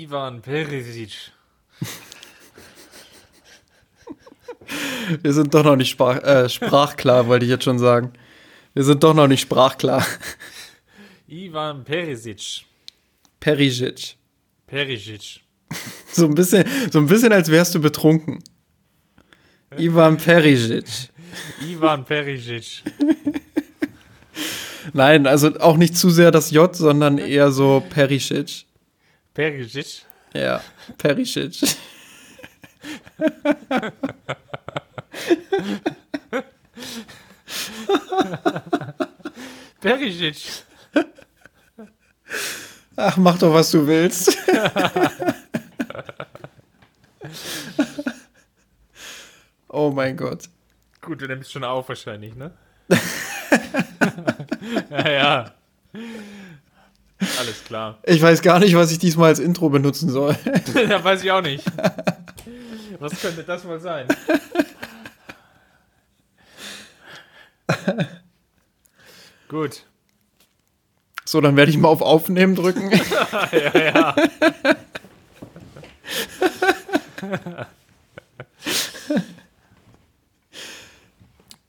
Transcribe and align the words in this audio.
Ivan 0.00 0.40
Perisic. 0.42 1.32
Wir 5.22 5.32
sind 5.32 5.52
doch 5.52 5.64
noch 5.64 5.74
nicht 5.74 5.88
sprach, 5.88 6.22
äh, 6.22 6.48
sprachklar, 6.48 7.26
wollte 7.26 7.44
ich 7.46 7.50
jetzt 7.50 7.64
schon 7.64 7.80
sagen. 7.80 8.12
Wir 8.74 8.84
sind 8.84 9.02
doch 9.02 9.12
noch 9.12 9.26
nicht 9.26 9.40
sprachklar. 9.40 10.06
Ivan 11.26 11.82
Perisic. 11.82 12.64
Perisic. 13.40 14.16
Perisic. 14.68 15.40
So 16.12 16.26
ein 16.26 16.34
bisschen, 16.34 16.64
so 16.92 17.00
ein 17.00 17.06
bisschen 17.06 17.32
als 17.32 17.50
wärst 17.50 17.74
du 17.74 17.80
betrunken. 17.80 18.38
Ivan 19.76 20.16
Perisic. 20.16 21.10
Ivan 21.68 22.04
Perisic. 22.04 22.84
Nein, 24.92 25.26
also 25.26 25.58
auch 25.58 25.76
nicht 25.76 25.96
zu 25.96 26.10
sehr 26.10 26.30
das 26.30 26.52
J, 26.52 26.74
sondern 26.74 27.18
eher 27.18 27.50
so 27.50 27.82
Perisic. 27.90 28.67
Perisic. 29.38 30.02
Ja, 30.34 30.60
Perisic. 30.96 31.62
Perisic. 39.80 40.64
Ach, 42.96 43.16
mach 43.16 43.38
doch, 43.38 43.54
was 43.54 43.70
du 43.70 43.86
willst. 43.86 44.36
oh 49.68 49.92
mein 49.92 50.16
Gott. 50.16 50.48
Gut, 51.00 51.20
du 51.20 51.28
nimmst 51.28 51.52
schon 51.52 51.62
auf 51.62 51.88
wahrscheinlich, 51.88 52.34
ne? 52.34 52.50
ja, 54.90 55.08
ja. 55.08 55.54
Alles 57.38 57.64
klar. 57.64 57.98
Ich 58.04 58.20
weiß 58.20 58.42
gar 58.42 58.58
nicht, 58.58 58.74
was 58.74 58.90
ich 58.90 58.98
diesmal 58.98 59.28
als 59.28 59.38
Intro 59.38 59.68
benutzen 59.68 60.10
soll. 60.10 60.36
ja, 60.74 61.02
weiß 61.02 61.22
ich 61.22 61.30
auch 61.30 61.42
nicht. 61.42 61.64
Was 62.98 63.20
könnte 63.20 63.44
das 63.44 63.64
wohl 63.64 63.80
sein? 63.80 64.08
Gut. 69.48 69.84
So, 71.24 71.40
dann 71.40 71.56
werde 71.56 71.70
ich 71.70 71.78
mal 71.78 71.88
auf 71.88 72.00
Aufnehmen 72.00 72.54
drücken. 72.54 72.90
ja, 73.52 73.78
ja. 73.78 74.16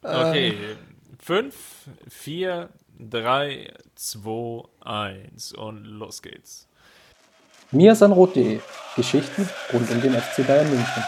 okay. 0.02 0.58
Fünf, 1.20 1.56
vier, 2.10 2.70
drei, 3.00 3.74
zwei, 3.96 4.64
eins 4.82 5.54
und 5.54 5.86
los 5.86 6.22
geht's. 6.22 6.68
Mirsanrot.de 7.72 8.60
Geschichten 8.96 9.48
rund 9.74 9.90
um 9.90 10.02
den 10.02 10.14
FC 10.14 10.46
Bayern 10.46 10.70
München. 10.70 11.04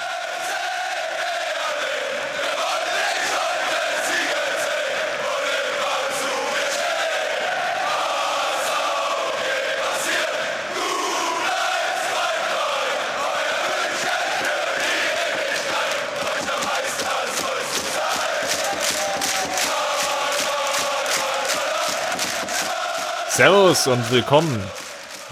Servus 23.33 23.87
und 23.87 24.11
willkommen. 24.11 24.61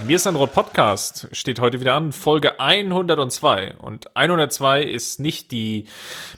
Mir 0.08 0.16
ist 0.16 0.25
ein 0.25 0.38
Rot 0.38 0.53
Podcast, 0.53 1.28
steht 1.33 1.59
heute 1.59 1.81
wieder 1.81 1.95
an, 1.95 2.14
Folge 2.14 2.58
102. 2.58 3.75
Und 3.78 4.16
102 4.16 4.83
ist 4.83 5.19
nicht 5.19 5.52
die 5.52 5.83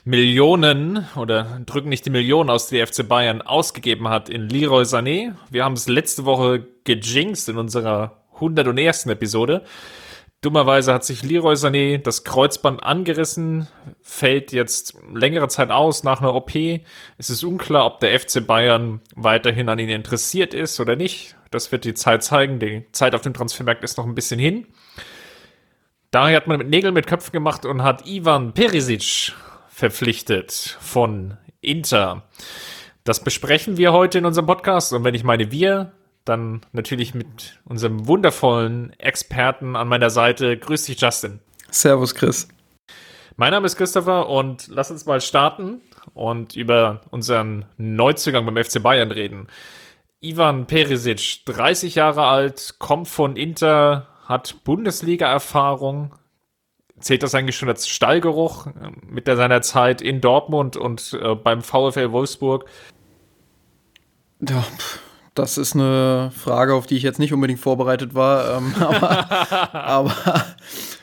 Millionen 0.04 1.06
oder 1.14 1.60
drücken 1.64 1.88
nicht 1.88 2.04
die 2.04 2.10
Millionen 2.10 2.50
aus, 2.50 2.66
die 2.66 2.84
FC 2.84 3.06
Bayern 3.06 3.42
ausgegeben 3.42 4.08
hat 4.08 4.28
in 4.28 4.48
Leroy 4.48 4.82
Sané. 4.82 5.34
Wir 5.50 5.64
haben 5.64 5.74
es 5.74 5.86
letzte 5.86 6.24
Woche 6.24 6.66
gejinxt 6.82 7.48
in 7.48 7.58
unserer 7.58 8.24
101. 8.34 9.06
Episode. 9.06 9.62
Dummerweise 10.40 10.92
hat 10.92 11.04
sich 11.04 11.22
Leroy 11.22 11.54
Sané 11.54 11.98
das 11.98 12.24
Kreuzband 12.24 12.82
angerissen, 12.82 13.68
fällt 14.00 14.50
jetzt 14.50 14.96
längere 15.14 15.46
Zeit 15.46 15.70
aus 15.70 16.02
nach 16.02 16.20
einer 16.20 16.34
OP. 16.34 16.56
Es 17.18 17.30
ist 17.30 17.44
unklar, 17.44 17.86
ob 17.86 18.00
der 18.00 18.18
FC 18.18 18.44
Bayern 18.44 19.00
weiterhin 19.14 19.68
an 19.68 19.78
ihn 19.78 19.90
interessiert 19.90 20.54
ist 20.54 20.80
oder 20.80 20.96
nicht. 20.96 21.36
Das 21.52 21.70
wird 21.70 21.84
die 21.84 21.94
Zeit 21.94 22.24
zeigen. 22.24 22.58
Die 22.58 22.84
Zeit 22.92 23.14
auf 23.14 23.20
dem 23.20 23.34
Transfermarkt 23.34 23.84
ist 23.84 23.98
noch 23.98 24.06
ein 24.06 24.14
bisschen 24.14 24.40
hin. 24.40 24.66
Daher 26.10 26.36
hat 26.36 26.46
man 26.46 26.58
mit 26.58 26.68
Nägeln 26.68 26.94
mit 26.94 27.06
Köpfen 27.06 27.32
gemacht 27.32 27.64
und 27.64 27.82
hat 27.82 28.06
Ivan 28.06 28.52
Perisic 28.52 29.32
verpflichtet 29.68 30.76
von 30.80 31.36
Inter. 31.60 32.24
Das 33.04 33.20
besprechen 33.20 33.76
wir 33.76 33.92
heute 33.92 34.18
in 34.18 34.26
unserem 34.26 34.46
Podcast. 34.46 34.92
Und 34.92 35.04
wenn 35.04 35.14
ich 35.14 35.24
meine 35.24 35.50
wir, 35.50 35.92
dann 36.24 36.60
natürlich 36.72 37.14
mit 37.14 37.58
unserem 37.64 38.06
wundervollen 38.06 38.92
Experten 38.98 39.76
an 39.76 39.88
meiner 39.88 40.10
Seite. 40.10 40.56
Grüß 40.56 40.84
dich, 40.84 41.00
Justin. 41.00 41.40
Servus, 41.70 42.14
Chris. 42.14 42.48
Mein 43.36 43.50
Name 43.50 43.66
ist 43.66 43.76
Christopher 43.76 44.28
und 44.28 44.68
lass 44.68 44.90
uns 44.90 45.06
mal 45.06 45.20
starten 45.20 45.80
und 46.14 46.54
über 46.54 47.00
unseren 47.10 47.64
Neuzugang 47.76 48.44
beim 48.46 48.62
FC 48.62 48.82
Bayern 48.82 49.10
reden. 49.10 49.48
Ivan 50.22 50.66
Perisic, 50.66 51.44
30 51.46 51.96
Jahre 51.96 52.22
alt, 52.26 52.76
kommt 52.78 53.08
von 53.08 53.34
Inter, 53.34 54.06
hat 54.24 54.62
Bundesliga-Erfahrung. 54.62 56.14
Zählt 57.00 57.24
das 57.24 57.34
eigentlich 57.34 57.56
schon 57.56 57.68
als 57.68 57.88
Stallgeruch 57.88 58.68
mit 59.04 59.26
der, 59.26 59.36
seiner 59.36 59.62
Zeit 59.62 60.00
in 60.00 60.20
Dortmund 60.20 60.76
und 60.76 61.18
äh, 61.20 61.34
beim 61.34 61.60
VfL 61.60 62.12
Wolfsburg? 62.12 62.66
Ja, 64.48 64.64
das 65.34 65.58
ist 65.58 65.74
eine 65.74 66.30
Frage, 66.36 66.74
auf 66.74 66.86
die 66.86 66.96
ich 66.96 67.02
jetzt 67.02 67.18
nicht 67.18 67.32
unbedingt 67.32 67.58
vorbereitet 67.58 68.14
war. 68.14 68.58
Ähm, 68.58 68.74
aber, 68.80 69.74
aber 69.74 70.44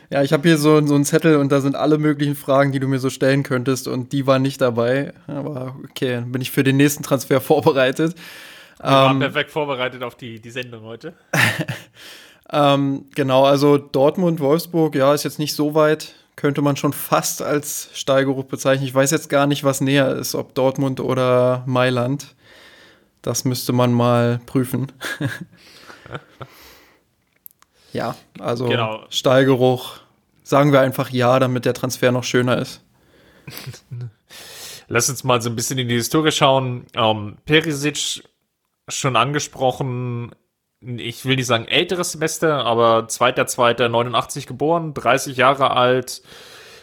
ja, 0.09 0.23
ich 0.23 0.31
habe 0.31 0.47
hier 0.47 0.57
so, 0.57 0.85
so 0.87 0.95
einen 0.95 1.03
Zettel 1.03 1.35
und 1.35 1.51
da 1.51 1.59
sind 1.59 1.75
alle 1.75 1.97
möglichen 1.97 2.35
Fragen, 2.35 2.71
die 2.71 2.79
du 2.79 2.87
mir 2.87 2.99
so 2.99 3.09
stellen 3.09 3.43
könntest 3.43 3.89
und 3.89 4.13
die 4.13 4.25
waren 4.27 4.43
nicht 4.43 4.61
dabei. 4.61 5.13
Aber 5.27 5.75
okay, 5.83 6.23
bin 6.25 6.41
ich 6.41 6.51
für 6.51 6.63
den 6.63 6.77
nächsten 6.77 7.03
Transfer 7.03 7.41
vorbereitet. 7.41 8.15
Wir 8.81 8.89
waren 8.89 9.15
ähm, 9.15 9.19
perfekt 9.19 9.51
vorbereitet 9.51 10.03
auf 10.03 10.15
die, 10.15 10.39
die 10.39 10.51
Sendung 10.51 10.83
heute. 10.83 11.13
ähm, 12.51 13.05
genau, 13.13 13.43
also 13.43 13.77
Dortmund, 13.77 14.39
Wolfsburg, 14.39 14.95
ja, 14.95 15.13
ist 15.13 15.23
jetzt 15.23 15.39
nicht 15.39 15.53
so 15.53 15.75
weit. 15.75 16.15
Könnte 16.37 16.61
man 16.61 16.77
schon 16.77 16.93
fast 16.93 17.41
als 17.41 17.89
Steigerung 17.93 18.47
bezeichnen. 18.47 18.87
Ich 18.87 18.95
weiß 18.95 19.11
jetzt 19.11 19.29
gar 19.29 19.47
nicht, 19.47 19.65
was 19.65 19.81
näher 19.81 20.15
ist, 20.15 20.35
ob 20.35 20.55
Dortmund 20.55 21.01
oder 21.01 21.63
Mailand. 21.65 22.35
Das 23.21 23.43
müsste 23.43 23.73
man 23.73 23.91
mal 23.91 24.39
prüfen. 24.45 24.89
ja, 27.93 28.15
also 28.39 28.67
genau. 28.67 29.03
Steigeruch. 29.09 29.97
Sagen 30.43 30.71
wir 30.71 30.79
einfach 30.79 31.09
ja, 31.09 31.37
damit 31.39 31.65
der 31.65 31.73
Transfer 31.73 32.13
noch 32.13 32.23
schöner 32.23 32.57
ist. 32.57 32.81
Lass 34.87 35.09
uns 35.09 35.25
mal 35.25 35.41
so 35.41 35.49
ein 35.49 35.57
bisschen 35.57 35.77
in 35.77 35.89
die 35.89 35.95
Historie 35.95 36.31
schauen. 36.31 36.85
Ähm, 36.95 37.37
Perisic 37.45 38.23
schon 38.89 39.15
angesprochen, 39.15 40.31
ich 40.81 41.25
will 41.25 41.35
nicht 41.35 41.47
sagen 41.47 41.67
älteres 41.67 42.11
Semester, 42.11 42.65
aber 42.65 43.07
2.2.89 43.07 44.47
geboren, 44.47 44.93
30 44.93 45.37
Jahre 45.37 45.71
alt, 45.71 46.21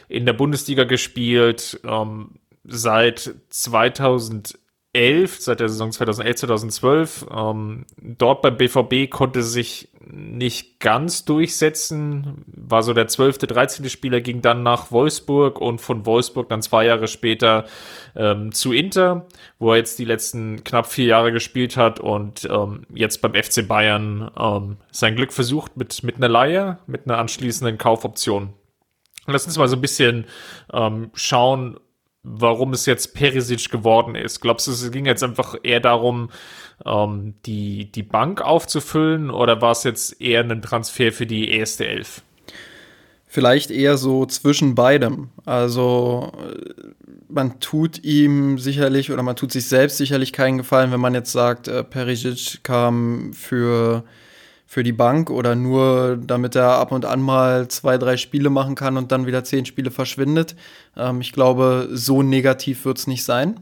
in 0.09 0.27
der 0.27 0.34
Bundesliga 0.34 0.84
gespielt, 0.84 1.81
ähm, 1.84 2.39
seit 2.65 3.34
2011 3.49 4.66
2011, 4.96 5.40
seit 5.40 5.60
der 5.60 5.68
Saison 5.68 5.92
2011, 5.92 6.36
2012. 6.36 7.26
Ähm, 7.34 7.86
dort 7.98 8.42
beim 8.42 8.56
BVB 8.56 9.10
konnte 9.10 9.42
sich 9.42 9.88
nicht 10.08 10.78
ganz 10.78 11.24
durchsetzen, 11.24 12.44
war 12.46 12.82
so 12.82 12.94
der 12.94 13.08
12., 13.08 13.38
13. 13.38 13.88
Spieler, 13.88 14.20
ging 14.20 14.40
dann 14.40 14.62
nach 14.62 14.93
Wolfsburg 14.93 15.60
und 15.60 15.81
von 15.81 16.06
Wolfsburg 16.06 16.48
dann 16.48 16.62
zwei 16.62 16.87
Jahre 16.87 17.08
später 17.08 17.66
ähm, 18.14 18.52
zu 18.52 18.72
Inter, 18.72 19.26
wo 19.58 19.72
er 19.72 19.78
jetzt 19.78 19.98
die 19.98 20.04
letzten 20.04 20.62
knapp 20.64 20.87
vier 20.87 21.06
Jahre 21.06 21.32
gespielt 21.32 21.76
hat 21.76 21.99
und 21.99 22.49
ähm, 22.50 22.87
jetzt 22.94 23.20
beim 23.20 23.34
FC 23.34 23.66
Bayern 23.66 24.31
ähm, 24.38 24.76
sein 24.92 25.16
Glück 25.16 25.32
versucht 25.32 25.76
mit, 25.76 26.02
mit 26.04 26.16
einer 26.16 26.28
Leihe, 26.28 26.78
mit 26.87 27.06
einer 27.06 27.19
anschließenden 27.19 27.76
Kaufoption. 27.76 28.52
Lass 29.26 29.44
uns 29.44 29.58
mal 29.58 29.66
so 29.66 29.75
ein 29.75 29.81
bisschen 29.82 30.26
ähm, 30.72 31.10
schauen, 31.14 31.81
warum 32.28 32.73
es 32.73 32.87
jetzt 32.87 33.14
Perisic 33.14 33.70
geworden 33.70 34.17
ist. 34.17 34.40
Glaubst 34.40 34.67
du, 34.67 34.73
es 34.73 34.90
ging 34.90 35.06
jetzt 35.06 35.23
einfach 35.23 35.55
eher 35.62 35.81
darum, 35.81 36.31
ähm, 36.84 37.34
die, 37.46 37.90
die 37.93 38.02
Bank 38.02 38.43
aufzufüllen 38.43 39.31
oder 39.31 39.62
war 39.62 39.70
es 39.70 39.84
jetzt 39.84 40.20
eher 40.20 40.40
ein 40.40 40.61
Transfer 40.61 41.12
für 41.12 41.26
die 41.26 41.50
erste 41.50 41.87
Elf? 41.87 42.23
Vielleicht 43.28 43.70
eher 43.70 43.96
so 43.96 44.26
zwischen 44.26 44.75
beidem. 44.75 45.31
Also 45.44 46.32
man 47.28 47.61
tut 47.61 48.02
ihm 48.02 48.58
sicherlich 48.58 49.12
oder 49.12 49.23
man 49.23 49.37
tut 49.37 49.52
sich 49.52 49.69
selbst 49.69 49.99
sicherlich 49.99 50.32
keinen 50.32 50.58
Gefallen, 50.58 50.90
wenn 50.90 51.00
man 51.00 51.14
jetzt 51.14 51.32
sagt, 51.32 51.69
äh, 51.69 51.84
Perisic 51.84 52.64
kam 52.64 53.32
für 53.34 54.05
für 54.66 54.82
die 54.82 54.92
Bank 54.92 55.30
oder 55.30 55.54
nur 55.54 56.18
damit 56.20 56.56
er 56.56 56.72
ab 56.72 56.90
und 56.92 57.04
an 57.04 57.20
mal 57.20 57.68
zwei, 57.68 57.98
drei 57.98 58.16
Spiele 58.16 58.50
machen 58.50 58.74
kann 58.74 58.96
und 58.96 59.12
dann 59.12 59.26
wieder 59.26 59.44
zehn 59.44 59.64
Spiele 59.64 59.90
verschwindet. 59.90 60.56
Ähm, 60.96 61.20
ich 61.20 61.32
glaube, 61.32 61.88
so 61.92 62.22
negativ 62.22 62.84
wird 62.84 62.98
es 62.98 63.06
nicht 63.06 63.24
sein. 63.24 63.60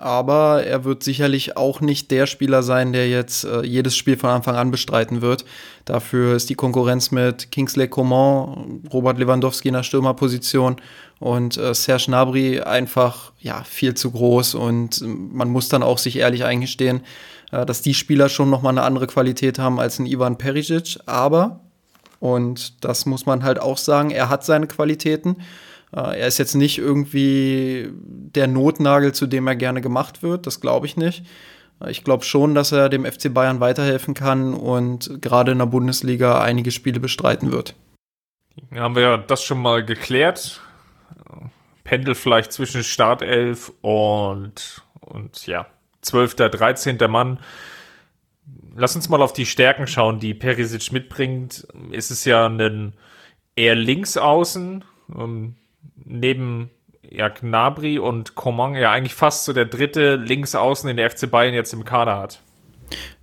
Aber 0.00 0.62
er 0.62 0.84
wird 0.84 1.02
sicherlich 1.02 1.56
auch 1.56 1.80
nicht 1.80 2.12
der 2.12 2.26
Spieler 2.28 2.62
sein, 2.62 2.92
der 2.92 3.08
jetzt 3.08 3.42
äh, 3.42 3.62
jedes 3.62 3.96
Spiel 3.96 4.16
von 4.16 4.30
Anfang 4.30 4.54
an 4.54 4.70
bestreiten 4.70 5.22
wird. 5.22 5.44
Dafür 5.84 6.36
ist 6.36 6.48
die 6.50 6.54
Konkurrenz 6.54 7.10
mit 7.10 7.50
Kingsley 7.50 7.88
Coman, 7.88 8.84
Robert 8.92 9.18
Lewandowski 9.18 9.68
in 9.68 9.74
der 9.74 9.82
Stürmerposition 9.82 10.76
und 11.18 11.56
äh, 11.56 11.74
Serge 11.74 12.04
Gnabry 12.06 12.60
einfach 12.60 13.32
ja, 13.40 13.64
viel 13.64 13.94
zu 13.94 14.12
groß. 14.12 14.54
Und 14.54 15.02
man 15.04 15.50
muss 15.50 15.68
dann 15.68 15.82
auch 15.82 15.98
sich 15.98 16.16
ehrlich 16.16 16.44
eingestehen, 16.44 17.00
dass 17.50 17.82
die 17.82 17.94
Spieler 17.94 18.28
schon 18.28 18.50
nochmal 18.50 18.72
eine 18.72 18.82
andere 18.82 19.06
Qualität 19.06 19.58
haben 19.58 19.80
als 19.80 19.98
ein 19.98 20.06
Ivan 20.06 20.38
Perisic. 20.38 20.98
Aber, 21.06 21.60
und 22.20 22.84
das 22.84 23.06
muss 23.06 23.26
man 23.26 23.42
halt 23.42 23.60
auch 23.60 23.78
sagen, 23.78 24.10
er 24.10 24.28
hat 24.28 24.44
seine 24.44 24.66
Qualitäten. 24.66 25.36
Äh, 25.94 26.20
er 26.20 26.26
ist 26.26 26.38
jetzt 26.38 26.54
nicht 26.54 26.78
irgendwie 26.78 27.90
der 27.92 28.46
Notnagel, 28.46 29.12
zu 29.12 29.26
dem 29.26 29.46
er 29.46 29.56
gerne 29.56 29.80
gemacht 29.80 30.22
wird. 30.22 30.46
Das 30.46 30.60
glaube 30.60 30.86
ich 30.86 30.96
nicht. 30.96 31.24
Äh, 31.80 31.90
ich 31.90 32.04
glaube 32.04 32.24
schon, 32.24 32.54
dass 32.54 32.72
er 32.72 32.88
dem 32.88 33.04
FC 33.04 33.32
Bayern 33.32 33.60
weiterhelfen 33.60 34.14
kann 34.14 34.54
und 34.54 35.22
gerade 35.22 35.52
in 35.52 35.58
der 35.58 35.66
Bundesliga 35.66 36.40
einige 36.40 36.70
Spiele 36.70 37.00
bestreiten 37.00 37.52
wird. 37.52 37.74
Haben 38.74 38.96
wir 38.96 39.02
ja 39.02 39.16
das 39.16 39.42
schon 39.44 39.62
mal 39.62 39.84
geklärt. 39.84 40.60
Pendel 41.84 42.14
vielleicht 42.14 42.52
zwischen 42.52 42.84
Startelf 42.84 43.72
und, 43.80 44.82
und 45.00 45.46
ja, 45.46 45.66
12., 46.02 46.34
13. 46.36 46.98
Mann. 47.08 47.38
Lass 48.76 48.94
uns 48.94 49.08
mal 49.08 49.22
auf 49.22 49.32
die 49.32 49.46
Stärken 49.46 49.86
schauen, 49.86 50.20
die 50.20 50.34
Perisic 50.34 50.92
mitbringt. 50.92 51.66
Es 51.92 52.10
ist 52.10 52.24
ja 52.24 52.46
ein 52.46 52.92
eher 53.56 53.74
links 53.74 54.16
außen, 54.16 54.84
ähm, 55.16 55.56
neben 55.96 56.70
ja, 57.10 57.28
Gnabry 57.28 57.98
und 57.98 58.34
Coman 58.34 58.74
ja 58.74 58.92
eigentlich 58.92 59.14
fast 59.14 59.44
so 59.44 59.52
der 59.52 59.64
dritte 59.64 60.16
links 60.16 60.54
außen, 60.54 60.86
den 60.86 60.96
der 60.96 61.10
FC 61.10 61.30
Bayern 61.30 61.54
jetzt 61.54 61.72
im 61.72 61.84
Kader 61.84 62.18
hat. 62.18 62.40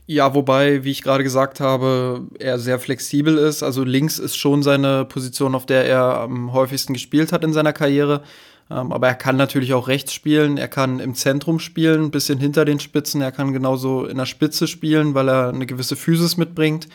Ja, 0.07 0.35
wobei, 0.35 0.83
wie 0.83 0.91
ich 0.91 1.01
gerade 1.01 1.23
gesagt 1.23 1.59
habe, 1.59 2.27
er 2.37 2.59
sehr 2.59 2.77
flexibel 2.77 3.37
ist. 3.37 3.63
Also 3.63 3.83
links 3.83 4.19
ist 4.19 4.35
schon 4.35 4.61
seine 4.61 5.05
Position, 5.05 5.55
auf 5.55 5.65
der 5.65 5.85
er 5.85 6.19
am 6.19 6.53
häufigsten 6.53 6.93
gespielt 6.93 7.31
hat 7.31 7.43
in 7.43 7.53
seiner 7.53 7.73
Karriere. 7.73 8.21
Ähm, 8.69 8.91
aber 8.91 9.07
er 9.07 9.15
kann 9.15 9.37
natürlich 9.37 9.73
auch 9.73 9.87
rechts 9.87 10.13
spielen, 10.13 10.57
er 10.57 10.67
kann 10.67 10.99
im 10.99 11.13
Zentrum 11.13 11.59
spielen, 11.59 12.05
ein 12.05 12.11
bisschen 12.11 12.39
hinter 12.39 12.65
den 12.65 12.79
Spitzen, 12.79 13.21
er 13.21 13.31
kann 13.31 13.53
genauso 13.53 14.05
in 14.05 14.17
der 14.17 14.25
Spitze 14.25 14.67
spielen, 14.67 15.13
weil 15.13 15.29
er 15.29 15.49
eine 15.49 15.67
gewisse 15.67 15.95
Physis 15.95 16.37
mitbringt, 16.37 16.87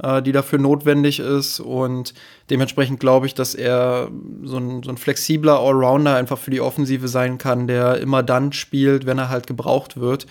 äh, 0.00 0.22
die 0.22 0.32
dafür 0.32 0.60
notwendig 0.60 1.18
ist. 1.18 1.58
Und 1.58 2.14
dementsprechend 2.50 3.00
glaube 3.00 3.26
ich, 3.26 3.34
dass 3.34 3.54
er 3.54 4.10
so 4.44 4.58
ein, 4.58 4.82
so 4.84 4.90
ein 4.90 4.96
flexibler 4.96 5.58
Allrounder 5.58 6.14
einfach 6.14 6.38
für 6.38 6.52
die 6.52 6.60
Offensive 6.60 7.08
sein 7.08 7.38
kann, 7.38 7.66
der 7.66 7.98
immer 7.98 8.22
dann 8.22 8.52
spielt, 8.52 9.04
wenn 9.06 9.18
er 9.18 9.28
halt 9.28 9.46
gebraucht 9.46 9.98
wird. 9.98 10.26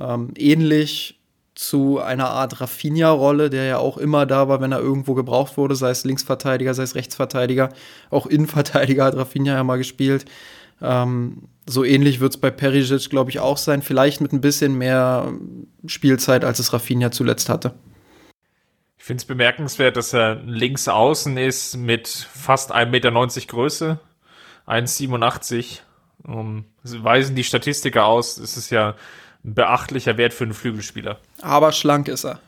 Ähm, 0.00 0.30
ähnlich 0.36 1.20
zu 1.54 2.00
einer 2.00 2.30
Art 2.30 2.60
Rafinha-Rolle, 2.60 3.48
der 3.48 3.64
ja 3.64 3.78
auch 3.78 3.96
immer 3.96 4.26
da 4.26 4.48
war, 4.48 4.60
wenn 4.60 4.72
er 4.72 4.80
irgendwo 4.80 5.14
gebraucht 5.14 5.56
wurde, 5.56 5.76
sei 5.76 5.90
es 5.90 6.04
Linksverteidiger, 6.04 6.74
sei 6.74 6.82
es 6.82 6.94
Rechtsverteidiger. 6.94 7.70
Auch 8.10 8.26
Innenverteidiger 8.26 9.04
hat 9.04 9.16
Rafinha 9.16 9.54
ja 9.54 9.64
mal 9.64 9.78
gespielt. 9.78 10.24
Ähm, 10.82 11.48
so 11.66 11.84
ähnlich 11.84 12.20
wird 12.20 12.34
es 12.34 12.40
bei 12.40 12.50
Perisic, 12.50 13.08
glaube 13.08 13.30
ich, 13.30 13.38
auch 13.38 13.56
sein. 13.56 13.82
Vielleicht 13.82 14.20
mit 14.20 14.32
ein 14.32 14.40
bisschen 14.40 14.76
mehr 14.76 15.32
Spielzeit, 15.86 16.44
als 16.44 16.58
es 16.58 16.72
Rafinha 16.72 17.10
zuletzt 17.10 17.48
hatte. 17.48 17.74
Ich 18.98 19.04
finde 19.04 19.20
es 19.20 19.26
bemerkenswert, 19.26 19.96
dass 19.96 20.12
er 20.12 20.36
links 20.36 20.88
außen 20.88 21.36
ist 21.36 21.76
mit 21.76 22.08
fast 22.08 22.74
1,90 22.74 22.86
Meter 22.86 23.12
Größe, 23.46 24.00
1,87. 24.66 25.80
Um, 26.26 26.64
weisen 26.82 27.36
die 27.36 27.44
Statistiker 27.44 28.06
aus. 28.06 28.38
Es 28.38 28.56
ist 28.56 28.70
ja 28.70 28.94
ein 29.44 29.54
beachtlicher 29.54 30.16
Wert 30.16 30.32
für 30.32 30.44
einen 30.44 30.54
Flügelspieler. 30.54 31.18
Aber 31.42 31.72
schlank 31.72 32.08
ist 32.08 32.24
er. 32.24 32.40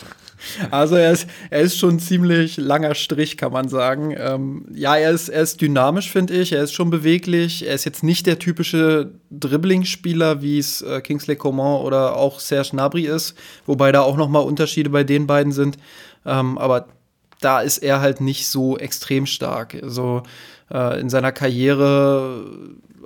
also 0.70 0.96
er 0.96 1.12
ist, 1.12 1.26
er 1.50 1.60
ist 1.60 1.78
schon 1.78 1.96
ein 1.96 2.00
ziemlich 2.00 2.58
langer 2.58 2.94
Strich, 2.94 3.36
kann 3.36 3.52
man 3.52 3.68
sagen. 3.68 4.14
Ähm, 4.16 4.66
ja, 4.74 4.96
er 4.96 5.10
ist, 5.10 5.28
er 5.30 5.42
ist 5.42 5.60
dynamisch, 5.60 6.10
finde 6.10 6.34
ich. 6.34 6.52
Er 6.52 6.62
ist 6.62 6.74
schon 6.74 6.90
beweglich. 6.90 7.66
Er 7.66 7.74
ist 7.74 7.84
jetzt 7.84 8.02
nicht 8.02 8.26
der 8.26 8.38
typische 8.38 9.10
Dribbling-Spieler, 9.30 10.42
wie 10.42 10.58
es 10.58 10.82
äh, 10.82 11.00
Kingsley 11.00 11.36
Coman 11.36 11.80
oder 11.80 12.16
auch 12.16 12.40
Serge 12.40 12.70
Gnabry 12.72 13.06
ist. 13.06 13.34
Wobei 13.66 13.90
da 13.90 14.02
auch 14.02 14.16
noch 14.16 14.28
mal 14.28 14.40
Unterschiede 14.40 14.90
bei 14.90 15.04
den 15.04 15.26
beiden 15.26 15.52
sind. 15.52 15.78
Ähm, 16.26 16.58
aber 16.58 16.88
da 17.40 17.60
ist 17.60 17.78
er 17.78 18.00
halt 18.00 18.20
nicht 18.20 18.48
so 18.48 18.76
extrem 18.76 19.26
stark. 19.26 19.76
Also 19.82 20.22
äh, 20.70 21.00
in 21.00 21.08
seiner 21.08 21.32
Karriere 21.32 22.44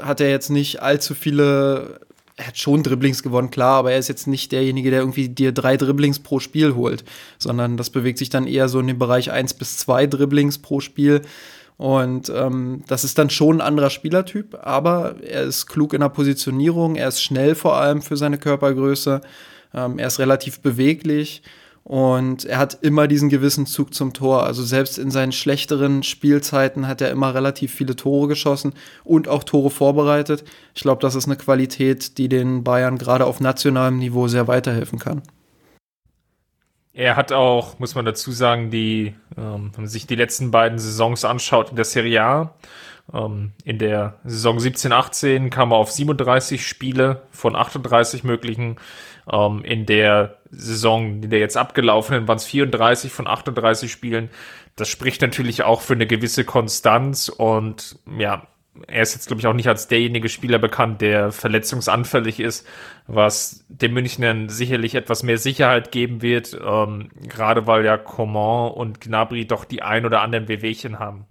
hat 0.01 0.21
er 0.21 0.31
jetzt 0.31 0.51
nicht 0.51 0.83
allzu 0.83 1.15
viele 1.15 2.01
er 2.43 2.49
hat 2.49 2.59
schon 2.59 2.83
Dribblings 2.83 3.23
gewonnen, 3.23 3.51
klar, 3.51 3.79
aber 3.79 3.93
er 3.93 3.99
ist 3.99 4.09
jetzt 4.09 4.27
nicht 4.27 4.51
derjenige, 4.51 4.91
der 4.91 5.01
irgendwie 5.01 5.29
dir 5.29 5.53
drei 5.53 5.77
Dribblings 5.77 6.19
pro 6.19 6.41
Spiel 6.41 6.75
holt, 6.75 7.05
sondern 7.39 7.77
das 7.77 7.91
bewegt 7.91 8.19
sich 8.19 8.31
dann 8.31 8.49
eher 8.49 8.69
so 8.69 8.81
in 8.81 8.89
dem 8.89 8.99
Bereich 8.99 9.31
eins 9.31 9.55
bis 9.55 9.79
zwei 9.79 10.09
Dribblings 10.09 10.59
pro 10.59 10.81
Spiel. 10.81 11.23
Und 11.77 12.31
ähm, 12.35 12.83
das 12.89 13.05
ist 13.05 13.17
dann 13.19 13.31
schon 13.31 13.59
ein 13.59 13.67
anderer 13.67 13.91
Spielertyp, 13.91 14.59
aber 14.61 15.17
er 15.23 15.43
ist 15.43 15.67
klug 15.67 15.95
in 15.95 16.01
der 16.01 16.09
Positionierung, 16.09 16.97
er 16.97 17.09
ist 17.09 17.23
schnell 17.23 17.55
vor 17.55 17.77
allem 17.77 18.03
für 18.03 18.17
seine 18.17 18.39
Körpergröße, 18.39 19.21
ähm, 19.73 19.99
er 19.99 20.09
ist 20.09 20.19
relativ 20.19 20.61
beweglich 20.61 21.43
und 21.85 22.45
er 22.45 22.59
hat 22.59 22.79
immer 22.83 23.09
diesen 23.09 23.29
gewissen 23.29 23.67
Zug 23.67 23.93
zum 23.93 24.13
Tor. 24.13 24.45
Also 24.45 24.63
selbst 24.63 24.99
in 24.99 25.11
seinen 25.11 25.33
schlechteren 25.33 26.03
Spielzeiten 26.03 26.87
hat 26.87 27.01
er 27.01 27.11
immer 27.11 27.35
relativ 27.35 27.75
viele 27.75 27.97
Tore 27.97 28.29
geschossen 28.29 28.75
und 29.05 29.29
auch 29.29 29.43
Tore 29.43 29.71
vorbereitet. 29.71 30.45
Ich 30.75 30.83
glaube, 30.83 31.03
das 31.03 31.15
ist 31.15 31.27
eine 31.27 31.37
Qualität, 31.37 32.19
die 32.19 32.29
den 32.29 32.63
Bayern 32.63 32.99
gerade 32.99 33.27
auf 33.27 33.41
nationalem 33.41 33.99
Niveau 33.99 34.29
sehr 34.29 34.47
weiterhelfen 34.47 34.99
kann. 34.99 35.23
Er 36.95 37.17
hat 37.17 37.33
auch, 37.33 37.79
muss 37.79 37.95
man 37.95 38.05
dazu 38.05 38.33
sagen, 38.33 38.71
die, 38.71 39.15
ähm, 39.37 39.71
wenn 39.75 39.85
man 39.85 39.87
sich 39.87 40.07
die 40.07 40.15
letzten 40.15 40.51
beiden 40.51 40.79
Saisons 40.79 41.25
anschaut 41.25 41.71
in 41.71 41.77
der 41.77 41.87
Serie 41.87 42.23
A, 42.23 42.55
ähm, 43.13 43.53
in 43.65 43.79
der 43.79 44.19
Saison 44.25 44.59
17-18 44.59 45.49
kam 45.49 45.73
er 45.73 45.79
auf 45.79 45.91
37 45.91 46.67
Spiele 46.67 47.23
von 47.31 47.57
38 47.57 48.25
möglichen. 48.25 48.77
Ähm, 49.31 49.65
in 49.65 49.87
der 49.87 50.37
Saison, 50.53 51.23
in 51.23 51.31
der 51.31 51.41
jetzt 51.41 51.57
abgelaufenen, 51.57 52.29
waren 52.29 52.37
es 52.37 52.45
34 52.45 53.11
von 53.11 53.27
38 53.27 53.91
Spielen. 53.91 54.31
Das 54.77 54.89
spricht 54.89 55.23
natürlich 55.23 55.65
auch 55.65 55.81
für 55.81 55.95
eine 55.95 56.07
gewisse 56.07 56.45
Konstanz 56.45 57.29
und 57.29 57.99
ja, 58.19 58.47
er 58.87 59.03
ist 59.03 59.15
jetzt, 59.15 59.27
glaube 59.27 59.41
ich, 59.41 59.47
auch 59.47 59.53
nicht 59.53 59.69
als 59.69 59.89
derjenige 59.89 60.29
Spieler 60.29 60.59
bekannt, 60.59 61.01
der 61.03 61.31
verletzungsanfällig 61.31 62.41
ist, 62.41 62.67
was 63.07 63.67
den 63.69 63.93
Münchnern 63.93 64.49
sicherlich 64.49 64.95
etwas 64.95 65.23
mehr 65.23 65.37
Sicherheit 65.37 65.93
geben 65.93 66.23
wird, 66.23 66.59
ähm, 66.65 67.11
gerade 67.29 67.67
weil 67.67 67.85
ja 67.85 67.99
Coman 67.99 68.73
und 68.73 69.01
Gnabry 69.01 69.47
doch 69.47 69.65
die 69.65 69.83
ein 69.83 70.07
oder 70.07 70.23
anderen 70.23 70.49
Wehwehchen 70.49 70.99
haben. 70.99 71.27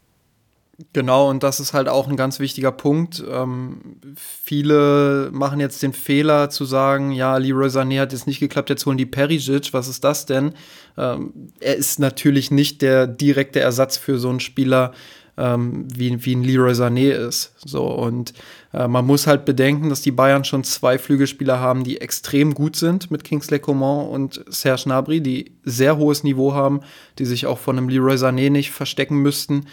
Genau, 0.93 1.29
und 1.29 1.43
das 1.43 1.59
ist 1.59 1.73
halt 1.73 1.87
auch 1.87 2.07
ein 2.07 2.15
ganz 2.15 2.39
wichtiger 2.39 2.71
Punkt. 2.71 3.23
Ähm, 3.29 3.97
viele 4.15 5.29
machen 5.31 5.59
jetzt 5.59 5.83
den 5.83 5.93
Fehler 5.93 6.49
zu 6.49 6.65
sagen, 6.65 7.11
ja, 7.11 7.37
Leroy 7.37 7.67
Sané 7.67 7.99
hat 7.99 8.13
jetzt 8.13 8.27
nicht 8.27 8.39
geklappt, 8.39 8.69
jetzt 8.69 8.85
holen 8.85 8.97
die 8.97 9.05
Perisic, 9.05 9.73
was 9.73 9.87
ist 9.87 10.03
das 10.03 10.25
denn? 10.25 10.53
Ähm, 10.97 11.51
er 11.59 11.75
ist 11.75 11.99
natürlich 11.99 12.51
nicht 12.51 12.81
der 12.81 13.07
direkte 13.07 13.59
Ersatz 13.59 13.97
für 13.97 14.17
so 14.17 14.29
einen 14.29 14.39
Spieler, 14.39 14.93
ähm, 15.37 15.87
wie, 15.93 16.25
wie 16.25 16.35
ein 16.35 16.43
Leroy 16.43 16.73
Sané 16.73 17.11
ist. 17.11 17.53
So, 17.65 17.85
und 17.85 18.33
äh, 18.73 18.87
man 18.87 19.05
muss 19.05 19.27
halt 19.27 19.45
bedenken, 19.45 19.89
dass 19.89 20.01
die 20.01 20.11
Bayern 20.11 20.43
schon 20.43 20.63
zwei 20.63 20.97
Flügelspieler 20.97 21.59
haben, 21.59 21.83
die 21.83 22.01
extrem 22.01 22.53
gut 22.53 22.75
sind 22.75 23.11
mit 23.11 23.23
Kingsley 23.23 23.59
Coman 23.59 24.07
und 24.07 24.43
Serge 24.47 24.83
Gnabry, 24.85 25.21
die 25.21 25.51
sehr 25.63 25.97
hohes 25.97 26.23
Niveau 26.23 26.53
haben, 26.53 26.81
die 27.17 27.25
sich 27.25 27.45
auch 27.45 27.59
von 27.59 27.77
einem 27.77 27.89
Leroy 27.89 28.15
Sané 28.15 28.49
nicht 28.49 28.71
verstecken 28.71 29.17
müssten. 29.17 29.65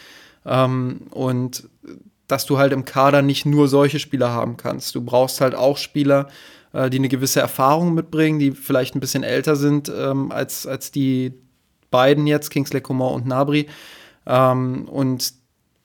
Ähm, 0.49 1.03
und 1.11 1.69
dass 2.27 2.47
du 2.47 2.59
halt 2.59 2.73
im 2.73 2.85
Kader 2.85 3.23
nicht 3.23 3.47
nur 3.47 3.69
solche 3.69 3.99
Spieler 3.99 4.31
haben 4.31 4.57
kannst. 4.57 4.95
Du 4.95 5.03
brauchst 5.03 5.41
halt 5.41 5.55
auch 5.55 5.77
Spieler, 5.77 6.29
äh, 6.73 6.91
die 6.91 6.99
eine 6.99 7.09
gewisse 7.09 7.41
Erfahrung 7.41 7.95
mitbringen, 7.95 8.39
die 8.39 8.53
vielleicht 8.53 8.95
ein 8.95 9.01
bisschen 9.01 9.23
älter 9.23 9.57
sind 9.57 9.91
ähm, 9.95 10.31
als, 10.33 10.67
als 10.67 10.91
die 10.91 11.33
beiden 11.91 12.27
jetzt, 12.27 12.51
Kingsley 12.51 12.81
Coman 12.81 13.15
und 13.15 13.27
Nabri. 13.27 13.67
Ähm, 14.27 14.89
und 14.89 15.33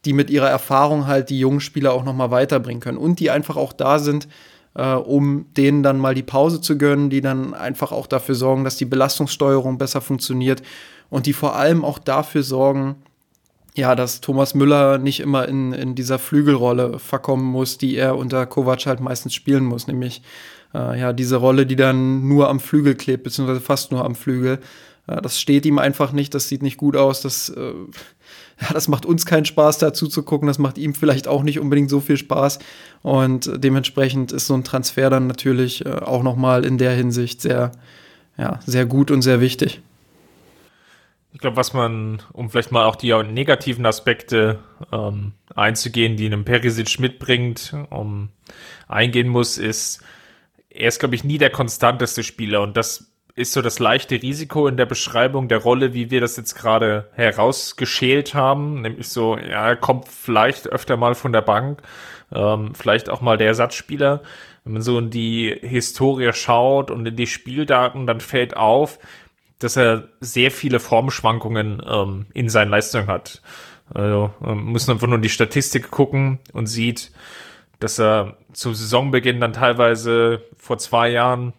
die 0.05 0.13
mit 0.13 0.29
ihrer 0.29 0.49
Erfahrung 0.49 1.07
halt 1.07 1.29
die 1.29 1.39
jungen 1.39 1.61
Spieler 1.61 1.93
auch 1.93 2.03
noch 2.03 2.13
mal 2.13 2.31
weiterbringen 2.31 2.81
können. 2.81 2.97
Und 2.97 3.21
die 3.21 3.31
einfach 3.31 3.55
auch 3.55 3.71
da 3.71 3.99
sind, 3.99 4.27
äh, 4.75 4.93
um 4.93 5.45
denen 5.55 5.81
dann 5.81 5.97
mal 5.97 6.13
die 6.13 6.23
Pause 6.23 6.59
zu 6.59 6.77
gönnen, 6.77 7.09
die 7.09 7.21
dann 7.21 7.53
einfach 7.53 7.91
auch 7.93 8.07
dafür 8.07 8.35
sorgen, 8.35 8.65
dass 8.65 8.75
die 8.75 8.85
Belastungssteuerung 8.85 9.77
besser 9.77 10.01
funktioniert 10.01 10.61
und 11.09 11.25
die 11.25 11.33
vor 11.33 11.55
allem 11.55 11.85
auch 11.85 11.99
dafür 11.99 12.43
sorgen, 12.43 12.95
ja, 13.75 13.95
dass 13.95 14.21
Thomas 14.21 14.53
Müller 14.53 14.97
nicht 14.97 15.19
immer 15.19 15.47
in, 15.47 15.73
in 15.73 15.95
dieser 15.95 16.19
Flügelrolle 16.19 16.99
verkommen 16.99 17.45
muss, 17.45 17.77
die 17.77 17.95
er 17.95 18.17
unter 18.17 18.45
Kovac 18.45 18.85
halt 18.85 18.99
meistens 18.99 19.33
spielen 19.33 19.65
muss, 19.65 19.87
nämlich 19.87 20.21
äh, 20.73 20.99
ja 20.99 21.13
diese 21.13 21.37
Rolle, 21.37 21.65
die 21.65 21.75
dann 21.75 22.27
nur 22.27 22.49
am 22.49 22.59
Flügel 22.59 22.95
klebt, 22.95 23.23
beziehungsweise 23.23 23.61
fast 23.61 23.91
nur 23.91 24.05
am 24.05 24.15
Flügel. 24.15 24.59
Äh, 25.07 25.21
das 25.21 25.39
steht 25.39 25.65
ihm 25.65 25.79
einfach 25.79 26.11
nicht, 26.11 26.35
das 26.35 26.47
sieht 26.49 26.61
nicht 26.61 26.77
gut 26.77 26.95
aus, 26.95 27.21
das, 27.21 27.49
äh, 27.49 27.73
ja, 28.61 28.73
das 28.73 28.87
macht 28.87 29.07
uns 29.07 29.25
keinen 29.25 29.45
Spaß, 29.45 29.79
dazu 29.79 30.07
zu 30.07 30.21
gucken, 30.21 30.47
das 30.47 30.59
macht 30.59 30.77
ihm 30.77 30.93
vielleicht 30.93 31.27
auch 31.27 31.41
nicht 31.41 31.59
unbedingt 31.59 31.89
so 31.89 31.99
viel 31.99 32.17
Spaß. 32.17 32.59
Und 33.01 33.51
dementsprechend 33.55 34.31
ist 34.31 34.47
so 34.47 34.53
ein 34.53 34.63
Transfer 34.63 35.09
dann 35.09 35.25
natürlich 35.25 35.85
äh, 35.85 35.89
auch 35.89 36.21
nochmal 36.21 36.63
in 36.63 36.77
der 36.77 36.91
Hinsicht 36.91 37.41
sehr, 37.41 37.71
ja, 38.37 38.59
sehr 38.65 38.85
gut 38.85 39.09
und 39.09 39.23
sehr 39.23 39.41
wichtig. 39.41 39.81
Ich 41.33 41.39
glaube, 41.39 41.57
was 41.57 41.73
man, 41.73 42.21
um 42.31 42.49
vielleicht 42.49 42.71
mal 42.71 42.85
auch 42.85 42.95
die 42.95 43.11
negativen 43.23 43.85
Aspekte 43.87 44.59
ähm, 44.91 45.33
einzugehen, 45.55 46.15
die 46.15 46.27
einem 46.27 46.45
Perisic 46.45 46.99
mitbringt, 46.99 47.75
um 47.89 48.29
eingehen 48.87 49.27
muss, 49.29 49.57
ist, 49.57 50.03
er 50.69 50.89
ist, 50.89 50.99
glaube 50.99 51.15
ich, 51.15 51.23
nie 51.23 51.39
der 51.39 51.49
konstanteste 51.49 52.23
Spieler 52.23 52.61
und 52.61 52.77
das 52.77 53.13
ist 53.35 53.53
so 53.53 53.63
das 53.63 53.79
leichte 53.79 54.21
Risiko 54.21 54.67
in 54.67 54.77
der 54.77 54.85
Beschreibung 54.85 55.47
der 55.47 55.57
Rolle, 55.57 55.93
wie 55.93 56.11
wir 56.11 56.21
das 56.21 56.37
jetzt 56.37 56.53
gerade 56.53 57.09
herausgeschält 57.13 58.35
haben. 58.35 58.81
Nämlich 58.81 59.07
so, 59.07 59.37
ja, 59.37 59.69
er 59.69 59.75
kommt 59.75 60.07
vielleicht 60.07 60.67
öfter 60.67 60.97
mal 60.97 61.15
von 61.15 61.33
der 61.33 61.41
Bank, 61.41 61.81
ähm, 62.31 62.75
vielleicht 62.75 63.09
auch 63.09 63.21
mal 63.21 63.37
der 63.37 63.47
Ersatzspieler. 63.47 64.21
Wenn 64.63 64.73
man 64.73 64.81
so 64.83 64.99
in 64.99 65.09
die 65.09 65.57
Historie 65.61 66.31
schaut 66.31 66.91
und 66.91 67.07
in 67.07 67.15
die 67.15 67.27
Spieldaten, 67.27 68.05
dann 68.05 68.21
fällt 68.21 68.55
auf, 68.55 68.99
dass 69.63 69.77
er 69.77 70.09
sehr 70.19 70.51
viele 70.51 70.79
Formschwankungen 70.79 71.81
ähm, 71.87 72.25
in 72.33 72.49
seinen 72.49 72.69
Leistungen 72.69 73.07
hat. 73.07 73.41
Also 73.93 74.31
ähm, 74.45 74.65
muss 74.65 74.89
einfach 74.89 75.07
nur 75.07 75.17
in 75.17 75.21
die 75.21 75.29
Statistik 75.29 75.91
gucken 75.91 76.39
und 76.51 76.67
sieht, 76.67 77.11
dass 77.79 77.99
er 77.99 78.37
zu 78.53 78.73
Saisonbeginn 78.73 79.39
dann 79.39 79.53
teilweise 79.53 80.43
vor 80.57 80.77
zwei 80.77 81.09
Jahren 81.09 81.53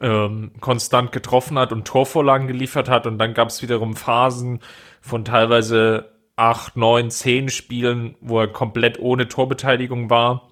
ähm, 0.00 0.52
konstant 0.60 1.12
getroffen 1.12 1.58
hat 1.58 1.72
und 1.72 1.86
Torvorlagen 1.86 2.46
geliefert 2.46 2.88
hat 2.88 3.06
und 3.06 3.18
dann 3.18 3.34
gab 3.34 3.48
es 3.48 3.62
wiederum 3.62 3.96
Phasen 3.96 4.60
von 5.00 5.24
teilweise 5.24 6.12
acht, 6.36 6.76
neun, 6.76 7.10
zehn 7.10 7.48
Spielen, 7.48 8.14
wo 8.20 8.40
er 8.40 8.48
komplett 8.48 8.98
ohne 9.00 9.28
Torbeteiligung 9.28 10.10
war, 10.10 10.50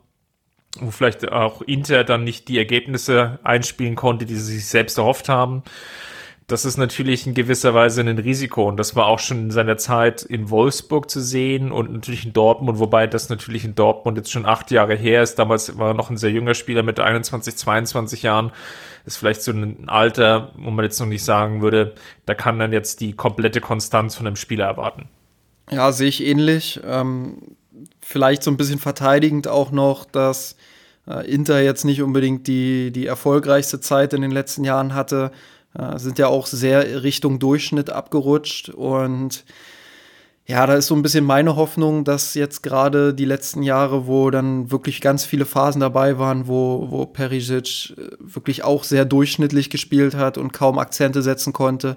wo 0.80 0.90
vielleicht 0.90 1.30
auch 1.30 1.62
Inter 1.62 2.02
dann 2.02 2.24
nicht 2.24 2.48
die 2.48 2.58
Ergebnisse 2.58 3.38
einspielen 3.44 3.94
konnte, 3.94 4.24
die 4.24 4.36
sie 4.36 4.56
sich 4.56 4.66
selbst 4.66 4.98
erhofft 4.98 5.28
haben 5.28 5.62
das 6.48 6.64
ist 6.64 6.76
natürlich 6.76 7.26
in 7.26 7.34
gewisser 7.34 7.74
Weise 7.74 8.02
ein 8.02 8.18
Risiko 8.18 8.68
und 8.68 8.76
das 8.76 8.94
war 8.94 9.06
auch 9.06 9.18
schon 9.18 9.38
in 9.38 9.50
seiner 9.50 9.78
Zeit 9.78 10.22
in 10.22 10.48
Wolfsburg 10.48 11.10
zu 11.10 11.20
sehen 11.20 11.72
und 11.72 11.92
natürlich 11.92 12.24
in 12.24 12.32
Dortmund, 12.32 12.78
wobei 12.78 13.08
das 13.08 13.28
natürlich 13.28 13.64
in 13.64 13.74
Dortmund 13.74 14.16
jetzt 14.16 14.30
schon 14.30 14.46
acht 14.46 14.70
Jahre 14.70 14.94
her 14.94 15.24
ist. 15.24 15.40
Damals 15.40 15.76
war 15.76 15.88
er 15.88 15.94
noch 15.94 16.08
ein 16.08 16.16
sehr 16.16 16.30
junger 16.30 16.54
Spieler 16.54 16.84
mit 16.84 17.00
21, 17.00 17.56
22 17.56 18.22
Jahren. 18.22 18.52
Ist 19.04 19.16
vielleicht 19.16 19.42
so 19.42 19.50
ein 19.50 19.88
Alter, 19.88 20.52
wo 20.56 20.70
man 20.70 20.84
jetzt 20.84 21.00
noch 21.00 21.08
nicht 21.08 21.24
sagen 21.24 21.62
würde, 21.62 21.94
da 22.26 22.34
kann 22.34 22.56
man 22.56 22.72
jetzt 22.72 23.00
die 23.00 23.12
komplette 23.12 23.60
Konstanz 23.60 24.14
von 24.14 24.28
einem 24.28 24.36
Spieler 24.36 24.66
erwarten. 24.66 25.08
Ja, 25.68 25.90
sehe 25.90 26.08
ich 26.08 26.24
ähnlich. 26.24 26.80
Ähm, 26.84 27.56
vielleicht 28.00 28.44
so 28.44 28.52
ein 28.52 28.56
bisschen 28.56 28.78
verteidigend 28.78 29.48
auch 29.48 29.72
noch, 29.72 30.04
dass 30.04 30.56
äh, 31.08 31.28
Inter 31.28 31.60
jetzt 31.60 31.84
nicht 31.84 32.02
unbedingt 32.02 32.46
die, 32.46 32.92
die 32.92 33.06
erfolgreichste 33.06 33.80
Zeit 33.80 34.12
in 34.12 34.22
den 34.22 34.30
letzten 34.30 34.62
Jahren 34.62 34.94
hatte 34.94 35.32
äh, 35.78 35.98
sind 35.98 36.18
ja 36.18 36.28
auch 36.28 36.46
sehr 36.46 37.02
Richtung 37.02 37.38
Durchschnitt 37.38 37.90
abgerutscht 37.90 38.68
und 38.68 39.44
ja, 40.48 40.64
da 40.64 40.74
ist 40.74 40.86
so 40.86 40.94
ein 40.94 41.02
bisschen 41.02 41.24
meine 41.24 41.56
Hoffnung, 41.56 42.04
dass 42.04 42.34
jetzt 42.34 42.62
gerade 42.62 43.12
die 43.12 43.24
letzten 43.24 43.64
Jahre, 43.64 44.06
wo 44.06 44.30
dann 44.30 44.70
wirklich 44.70 45.00
ganz 45.00 45.24
viele 45.24 45.44
Phasen 45.44 45.80
dabei 45.80 46.18
waren, 46.18 46.46
wo, 46.46 46.86
wo 46.88 47.04
Perisic 47.04 47.94
äh, 47.96 48.10
wirklich 48.20 48.62
auch 48.62 48.84
sehr 48.84 49.04
durchschnittlich 49.04 49.70
gespielt 49.70 50.14
hat 50.14 50.38
und 50.38 50.52
kaum 50.52 50.78
Akzente 50.78 51.22
setzen 51.22 51.52
konnte, 51.52 51.96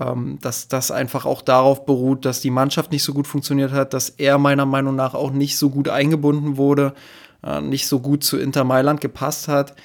ähm, 0.00 0.38
dass 0.42 0.66
das 0.66 0.90
einfach 0.90 1.26
auch 1.26 1.42
darauf 1.42 1.86
beruht, 1.86 2.24
dass 2.24 2.40
die 2.40 2.50
Mannschaft 2.50 2.90
nicht 2.90 3.04
so 3.04 3.14
gut 3.14 3.28
funktioniert 3.28 3.70
hat, 3.70 3.94
dass 3.94 4.08
er 4.08 4.38
meiner 4.38 4.66
Meinung 4.66 4.96
nach 4.96 5.14
auch 5.14 5.30
nicht 5.30 5.56
so 5.56 5.70
gut 5.70 5.88
eingebunden 5.88 6.56
wurde, 6.56 6.92
äh, 7.44 7.60
nicht 7.60 7.86
so 7.86 8.00
gut 8.00 8.24
zu 8.24 8.36
Inter 8.36 8.64
Mailand 8.64 9.00
gepasst 9.00 9.46
hat. 9.46 9.76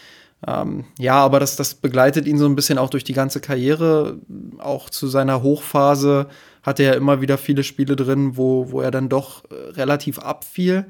Ähm, 0.48 0.86
ja, 0.98 1.16
aber 1.16 1.40
das, 1.40 1.56
das 1.56 1.76
begleitet 1.76 2.26
ihn 2.26 2.38
so 2.38 2.46
ein 2.46 2.56
bisschen 2.56 2.78
auch 2.78 2.90
durch 2.90 3.04
die 3.04 3.14
ganze 3.14 3.42
Karriere. 3.42 4.18
Auch 4.58 4.90
zu 4.90 5.08
seiner 5.08 5.44
Hochphase 5.44 6.28
hatte 6.64 6.84
er 6.84 6.96
immer 6.96 7.22
wieder 7.22 7.38
viele 7.38 7.64
Spiele 7.64 7.96
drin, 7.96 8.38
wo, 8.38 8.72
wo 8.72 8.82
er 8.82 8.92
dann 8.92 9.10
doch 9.10 9.44
äh, 9.46 9.72
relativ 9.72 10.20
abfiel. 10.20 10.86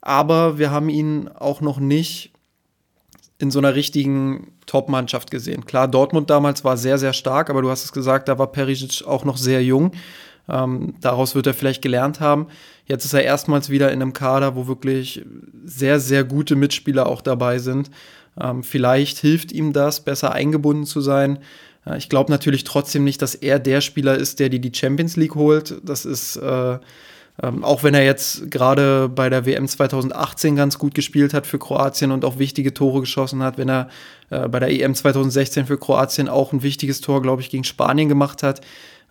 Aber 0.00 0.58
wir 0.58 0.70
haben 0.70 0.88
ihn 0.88 1.28
auch 1.28 1.60
noch 1.60 1.78
nicht 1.78 2.32
in 3.38 3.50
so 3.50 3.58
einer 3.58 3.74
richtigen 3.74 4.52
Top-Mannschaft 4.66 5.30
gesehen. 5.30 5.64
Klar, 5.64 5.88
Dortmund 5.88 6.30
damals 6.30 6.64
war 6.64 6.76
sehr, 6.76 6.98
sehr 6.98 7.12
stark, 7.12 7.50
aber 7.50 7.62
du 7.62 7.70
hast 7.70 7.84
es 7.84 7.92
gesagt, 7.92 8.28
da 8.28 8.38
war 8.38 8.52
Perisic 8.52 9.06
auch 9.06 9.24
noch 9.24 9.36
sehr 9.36 9.64
jung. 9.64 9.92
Ähm, 10.48 10.94
daraus 11.00 11.34
wird 11.34 11.46
er 11.46 11.54
vielleicht 11.54 11.82
gelernt 11.82 12.20
haben. 12.20 12.48
Jetzt 12.86 13.04
ist 13.04 13.14
er 13.14 13.22
erstmals 13.22 13.70
wieder 13.70 13.92
in 13.92 14.02
einem 14.02 14.12
Kader, 14.12 14.56
wo 14.56 14.66
wirklich 14.66 15.24
sehr, 15.64 16.00
sehr 16.00 16.24
gute 16.24 16.56
Mitspieler 16.56 17.06
auch 17.06 17.20
dabei 17.20 17.58
sind. 17.58 17.90
Ähm, 18.40 18.62
vielleicht 18.62 19.18
hilft 19.18 19.52
ihm 19.52 19.72
das, 19.72 20.00
besser 20.00 20.32
eingebunden 20.32 20.84
zu 20.84 21.00
sein. 21.00 21.38
Äh, 21.86 21.98
ich 21.98 22.08
glaube 22.08 22.30
natürlich 22.30 22.64
trotzdem 22.64 23.04
nicht, 23.04 23.22
dass 23.22 23.34
er 23.34 23.58
der 23.58 23.80
Spieler 23.80 24.16
ist, 24.16 24.40
der 24.40 24.48
die 24.48 24.60
die 24.60 24.72
Champions 24.74 25.16
League 25.16 25.34
holt. 25.34 25.80
Das 25.84 26.04
ist, 26.04 26.36
äh, 26.36 26.78
ähm, 27.42 27.64
auch 27.64 27.82
wenn 27.82 27.94
er 27.94 28.04
jetzt 28.04 28.50
gerade 28.50 29.08
bei 29.08 29.30
der 29.30 29.46
WM 29.46 29.66
2018 29.66 30.56
ganz 30.56 30.78
gut 30.78 30.94
gespielt 30.94 31.34
hat 31.34 31.46
für 31.46 31.58
Kroatien 31.58 32.10
und 32.10 32.24
auch 32.24 32.38
wichtige 32.38 32.74
Tore 32.74 33.00
geschossen 33.00 33.42
hat, 33.42 33.58
wenn 33.58 33.68
er 33.68 33.88
äh, 34.30 34.48
bei 34.48 34.60
der 34.60 34.70
EM 34.70 34.94
2016 34.94 35.66
für 35.66 35.78
Kroatien 35.78 36.28
auch 36.28 36.52
ein 36.52 36.62
wichtiges 36.62 37.00
Tor, 37.00 37.22
glaube 37.22 37.42
ich, 37.42 37.50
gegen 37.50 37.64
Spanien 37.64 38.08
gemacht 38.08 38.42
hat. 38.42 38.60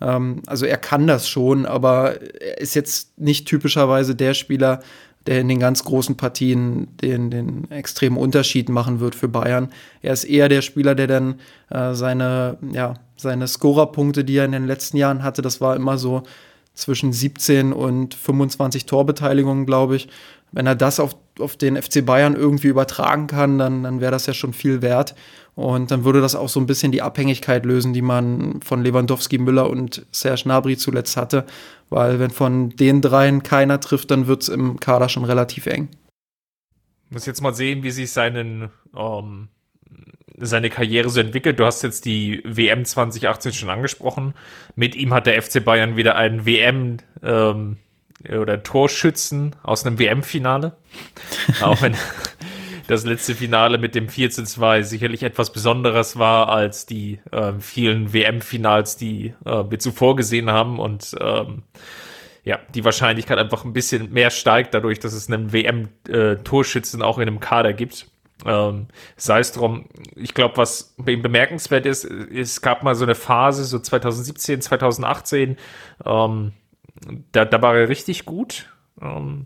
Ähm, 0.02 0.42
also 0.48 0.66
er 0.66 0.78
kann 0.78 1.08
das 1.08 1.28
schon, 1.28 1.66
aber 1.66 2.22
er 2.42 2.60
ist 2.60 2.76
jetzt 2.76 3.18
nicht 3.20 3.48
typischerweise 3.48 4.16
der 4.16 4.34
Spieler, 4.34 4.82
der 5.28 5.42
in 5.42 5.48
den 5.48 5.60
ganz 5.60 5.84
großen 5.84 6.18
Partien 6.18 6.88
den, 6.98 7.30
den 7.30 7.70
extremen 7.70 8.18
Unterschied 8.18 8.70
machen 8.70 9.00
wird 9.00 9.16
für 9.16 9.28
Bayern. 9.28 9.70
Er 10.02 10.14
ist 10.14 10.24
eher 10.24 10.50
der 10.50 10.62
Spieler, 10.62 10.96
der 10.96 11.08
dann 11.08 11.36
äh, 11.70 11.94
seine, 11.94 12.58
ja, 12.72 12.96
seine 13.18 13.48
Scorerpunkte, 13.48 14.24
die 14.24 14.38
er 14.38 14.46
in 14.46 14.52
den 14.52 14.66
letzten 14.66 14.98
Jahren 14.98 15.24
hatte, 15.24 15.42
das 15.42 15.62
war 15.62 15.76
immer 15.76 15.98
so 15.98 16.24
zwischen 16.74 17.14
17 17.14 17.74
und 17.74 18.16
25 18.16 18.86
Torbeteiligungen, 18.86 19.66
glaube 19.66 19.96
ich. 19.96 20.08
Wenn 20.52 20.66
er 20.66 20.76
das 20.76 21.00
auf, 21.00 21.16
auf 21.40 21.56
den 21.56 21.82
FC 21.82 22.06
Bayern 22.06 22.36
irgendwie 22.36 22.68
übertragen 22.68 23.28
kann, 23.28 23.58
dann, 23.58 23.84
dann 23.84 24.02
wäre 24.02 24.12
das 24.12 24.26
ja 24.26 24.34
schon 24.34 24.54
viel 24.54 24.82
wert. 24.82 25.16
Und 25.56 25.92
dann 25.92 26.06
würde 26.06 26.22
das 26.22 26.36
auch 26.36 26.50
so 26.50 26.60
ein 26.60 26.66
bisschen 26.66 26.92
die 26.92 27.02
Abhängigkeit 27.02 27.66
lösen, 27.66 27.94
die 27.94 28.02
man 28.02 28.62
von 28.64 28.84
Lewandowski, 28.84 29.38
Müller 29.38 29.70
und 29.70 30.06
Serge 30.12 30.44
Gnabry 30.44 30.78
zuletzt 30.78 31.18
hatte. 31.18 31.46
Weil 31.92 32.20
wenn 32.20 32.32
von 32.32 32.70
den 32.70 33.02
dreien 33.02 33.44
keiner 33.44 33.82
trifft, 33.82 34.12
dann 34.12 34.26
wird 34.26 34.44
es 34.44 34.50
im 34.50 34.80
Kader 34.80 35.10
schon 35.10 35.26
relativ 35.26 35.66
eng. 35.68 35.90
Muss 37.10 37.26
jetzt 37.26 37.42
mal 37.42 37.54
sehen, 37.54 37.84
wie 37.84 37.92
sich 37.92 38.12
seinen, 38.14 38.70
ähm, 38.96 39.50
seine 40.38 40.70
Karriere 40.70 41.10
so 41.10 41.20
entwickelt. 41.20 41.60
Du 41.60 41.66
hast 41.66 41.82
jetzt 41.84 42.06
die 42.06 42.42
WM 42.46 42.86
2018 42.86 43.52
schon 43.52 43.70
angesprochen. 43.70 44.34
Mit 44.78 44.96
ihm 44.96 45.14
hat 45.14 45.28
der 45.28 45.42
FC 45.42 45.64
Bayern 45.64 45.98
wieder 45.98 46.16
einen 46.16 46.46
WM 46.46 46.98
ähm, 47.22 47.76
oder 48.26 48.64
Torschützen 48.64 49.58
aus 49.62 49.86
einem 49.86 50.00
WM-Finale. 50.00 50.78
Auch 51.62 51.82
wenn 51.82 51.98
das 52.92 53.06
letzte 53.06 53.36
Finale 53.36 53.78
mit 53.78 53.96
dem 53.96 54.10
4 54.10 54.30
zu 54.30 54.44
2 54.44 54.84
sicherlich 54.84 55.24
etwas 55.24 55.52
Besonderes 55.52 56.20
war 56.20 56.50
als 56.50 56.86
die 56.86 57.20
äh, 57.32 57.54
vielen 57.60 58.14
WM-Finals, 58.14 58.98
die 58.98 59.34
äh, 59.46 59.64
wir 59.70 59.80
zuvor 59.80 60.16
gesehen 60.16 60.52
haben 60.52 60.80
und 60.80 61.16
ähm, 61.20 61.64
ja, 62.44 62.60
die 62.74 62.84
Wahrscheinlichkeit 62.84 63.38
einfach 63.38 63.66
ein 63.66 63.74
bisschen 63.74 64.12
mehr 64.12 64.30
steigt 64.30 64.74
dadurch, 64.74 65.00
dass 65.00 65.14
es 65.14 65.30
einen 65.30 65.54
WM-Torschützen 65.54 67.02
äh, 67.02 67.04
auch 67.04 67.18
in 67.18 67.28
einem 67.28 67.40
Kader 67.40 67.74
gibt. 67.74 68.08
Ähm, 68.46 68.88
sei 69.16 69.40
es 69.40 69.52
drum, 69.52 69.86
ich 70.16 70.34
glaube, 70.34 70.58
was 70.58 70.96
bemerkenswert 70.98 71.86
ist, 71.86 72.06
es 72.06 72.62
gab 72.62 72.84
mal 72.84 72.96
so 72.96 73.06
eine 73.06 73.14
Phase, 73.16 73.64
so 73.66 73.78
2017, 73.78 74.62
2018, 74.62 75.58
ähm, 76.06 76.54
da, 77.32 77.46
da 77.46 77.62
war 77.62 77.76
er 77.76 77.90
richtig 77.90 78.26
gut. 78.26 78.70
Ähm, 79.00 79.46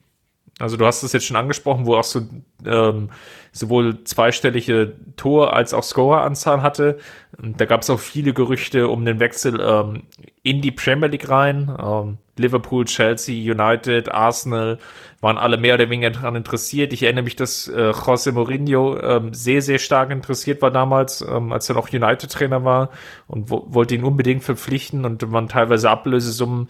also 0.59 0.77
du 0.77 0.85
hast 0.85 1.03
es 1.03 1.11
jetzt 1.11 1.25
schon 1.25 1.35
angesprochen, 1.35 1.85
wo 1.85 1.95
auch 1.95 2.03
so 2.03 2.21
ähm, 2.65 3.09
sowohl 3.51 4.03
zweistellige 4.05 4.93
Tor- 5.17 5.53
als 5.53 5.73
auch 5.73 5.83
Scoreranzahl 5.83 6.61
hatte. 6.61 6.97
Und 7.37 7.59
da 7.59 7.65
gab 7.65 7.81
es 7.81 7.89
auch 7.89 7.99
viele 7.99 8.33
Gerüchte 8.33 8.87
um 8.87 9.03
den 9.03 9.19
Wechsel 9.19 9.59
ähm, 9.59 10.03
in 10.43 10.61
die 10.61 10.71
Premier 10.71 11.07
League 11.07 11.29
rein. 11.29 11.75
Ähm, 11.77 12.17
Liverpool, 12.37 12.85
Chelsea, 12.85 13.51
United, 13.51 14.13
Arsenal 14.13 14.79
waren 15.21 15.37
alle 15.37 15.57
mehr 15.57 15.75
oder 15.75 15.89
weniger 15.89 16.11
daran 16.11 16.35
interessiert. 16.35 16.93
Ich 16.93 17.03
erinnere 17.03 17.23
mich, 17.23 17.35
dass 17.35 17.67
äh, 17.67 17.91
José 17.91 18.31
Mourinho 18.31 18.97
ähm, 18.99 19.33
sehr, 19.33 19.61
sehr 19.61 19.79
stark 19.79 20.11
interessiert 20.11 20.61
war 20.61 20.71
damals, 20.71 21.21
ähm, 21.21 21.51
als 21.51 21.67
er 21.69 21.75
noch 21.75 21.91
United-Trainer 21.91 22.63
war 22.63 22.91
und 23.27 23.49
wo 23.49 23.65
wollte 23.69 23.95
ihn 23.95 24.03
unbedingt 24.03 24.43
verpflichten 24.43 25.05
und 25.05 25.31
waren 25.31 25.47
teilweise 25.47 25.89
Ablösesummen 25.89 26.69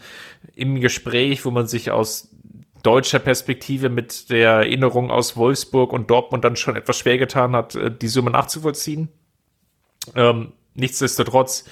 im 0.54 0.80
Gespräch, 0.80 1.44
wo 1.44 1.50
man 1.50 1.66
sich 1.66 1.90
aus 1.90 2.30
deutscher 2.86 3.18
Perspektive 3.18 3.88
mit 3.88 4.30
der 4.30 4.50
Erinnerung 4.50 5.10
aus 5.10 5.36
Wolfsburg 5.36 5.92
und 5.92 6.08
Dortmund 6.10 6.44
dann 6.44 6.56
schon 6.56 6.76
etwas 6.76 6.98
schwer 6.98 7.18
getan 7.18 7.56
hat, 7.56 7.74
äh, 7.74 7.90
die 7.90 8.08
Summe 8.08 8.30
nachzuvollziehen. 8.30 9.08
Ähm, 10.14 10.52
nichtsdestotrotz 10.74 11.64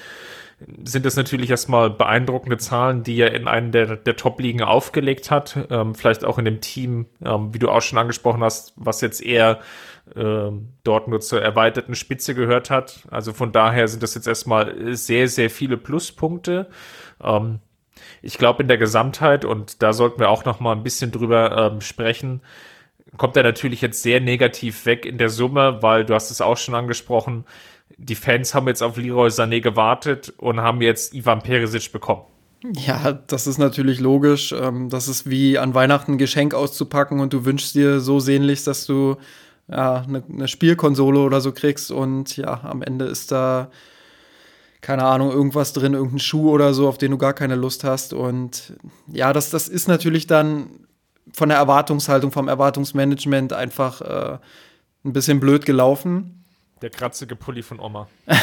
sind 0.85 1.05
das 1.05 1.17
natürlich 1.17 1.51
erstmal 1.51 1.91
beeindruckende 1.91 2.59
Zahlen, 2.59 3.03
die 3.03 3.19
er 3.19 3.35
in 3.35 3.49
einen 3.49 3.73
der, 3.73 3.97
der 3.97 4.17
Top-Ligen 4.17 4.63
aufgelegt 4.63 5.31
hat. 5.31 5.67
Ähm, 5.71 5.95
vielleicht 5.95 6.25
auch 6.25 6.39
in 6.39 6.45
dem 6.45 6.61
Team, 6.61 7.07
ähm, 7.25 7.53
wie 7.53 7.59
du 7.59 7.69
auch 7.69 7.83
schon 7.83 7.99
angesprochen 7.99 8.43
hast, 8.43 8.73
was 8.77 9.01
jetzt 9.01 9.23
eher 9.23 9.61
ähm, 10.17 10.71
dort 10.85 11.09
nur 11.09 11.21
zur 11.21 11.43
erweiterten 11.43 11.95
Spitze 11.95 12.35
gehört 12.35 12.71
hat. 12.71 13.07
Also 13.11 13.33
von 13.33 13.53
daher 13.53 13.89
sind 13.89 14.03
das 14.03 14.15
jetzt 14.15 14.27
erstmal 14.27 14.97
sehr, 14.97 15.29
sehr 15.29 15.51
viele 15.51 15.77
Pluspunkte. 15.77 16.69
Ähm, 17.23 17.61
ich 18.23 18.39
glaube 18.39 18.63
in 18.63 18.69
der 18.69 18.79
Gesamtheit, 18.79 19.45
und 19.45 19.83
da 19.83 19.93
sollten 19.93 20.21
wir 20.21 20.31
auch 20.31 20.45
noch 20.45 20.61
mal 20.61 20.73
ein 20.73 20.83
bisschen 20.83 21.11
drüber 21.11 21.73
ähm, 21.73 21.81
sprechen, 21.81 22.41
kommt 23.17 23.37
er 23.37 23.43
natürlich 23.43 23.81
jetzt 23.81 24.03
sehr 24.03 24.21
negativ 24.21 24.87
weg 24.87 25.07
in 25.07 25.19
der 25.19 25.29
Summe, 25.29 25.79
weil 25.83 26.05
du 26.05 26.15
hast 26.15 26.31
es 26.31 26.41
auch 26.41 26.57
schon 26.57 26.75
angesprochen, 26.75 27.45
die 27.97 28.15
Fans 28.15 28.55
haben 28.55 28.67
jetzt 28.67 28.83
auf 28.83 28.97
Leroy 28.97 29.29
Sané 29.29 29.61
gewartet 29.61 30.33
und 30.39 30.61
haben 30.61 30.81
jetzt 30.81 31.15
Ivan 31.15 31.43
Perisic 31.43 31.93
bekommen. 31.93 32.23
Ja, 32.73 33.13
das 33.13 33.47
ist 33.47 33.59
natürlich 33.59 34.01
logisch. 34.01 34.53
Ähm, 34.53 34.89
das 34.89 35.07
ist 35.07 35.29
wie 35.29 35.59
an 35.59 35.75
Weihnachten 35.75 36.13
ein 36.13 36.19
Geschenk 36.19 36.55
auszupacken 36.55 37.21
und 37.21 37.33
du 37.33 37.45
wünschst 37.45 37.75
dir 37.75 38.01
so 38.01 38.21
sehnlichst, 38.21 38.67
dass 38.67 38.87
du 38.87 39.17
ja, 39.69 40.03
eine, 40.03 40.23
eine 40.31 40.49
Spielkonsole 40.49 41.21
oder 41.21 41.41
so 41.41 41.53
kriegst 41.53 41.91
und 41.91 42.37
ja, 42.37 42.61
am 42.65 42.83
Ende 42.83 43.05
ist 43.05 43.33
da 43.33 43.71
keine 44.85 45.05
Ahnung, 45.05 45.31
irgendwas 45.31 45.73
drin, 45.73 45.95
irgendein 45.95 46.19
Schuh 46.19 46.51
oder 46.51 46.75
so, 46.75 46.87
auf 46.87 46.99
den 46.99 47.11
du 47.11 47.17
gar 47.17 47.33
keine 47.33 47.55
Lust 47.55 47.85
hast. 47.85 48.13
Und 48.13 48.75
ja, 49.11 49.33
das, 49.33 49.49
das 49.49 49.67
ist 49.67 49.89
natürlich 49.89 50.27
dann 50.27 50.69
von 51.33 51.49
der 51.49 51.57
Erwartungshaltung, 51.57 52.31
vom 52.31 52.49
Erwartungsmanagement 52.49 53.55
einfach 53.55 54.03
äh, 54.03 54.39
ein 55.07 55.13
bisschen 55.15 55.41
blöd 55.41 55.65
gelaufen. 55.65 56.45
Der 56.83 56.91
kratzige 56.91 57.35
Pulli 57.35 57.63
von 57.63 57.81
Oma. 57.81 58.09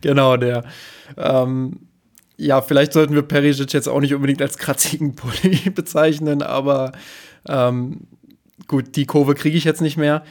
genau, 0.00 0.36
der. 0.36 0.64
Ähm, 1.16 1.86
ja, 2.36 2.60
vielleicht 2.60 2.92
sollten 2.92 3.14
wir 3.14 3.22
Perisic 3.22 3.72
jetzt 3.72 3.88
auch 3.88 4.00
nicht 4.00 4.14
unbedingt 4.14 4.42
als 4.42 4.58
kratzigen 4.58 5.12
Pulli 5.14 5.70
bezeichnen, 5.70 6.42
aber 6.42 6.90
ähm, 7.46 8.08
gut, 8.66 8.96
die 8.96 9.06
Kurve 9.06 9.36
kriege 9.36 9.56
ich 9.56 9.62
jetzt 9.62 9.80
nicht 9.80 9.96
mehr. 9.96 10.24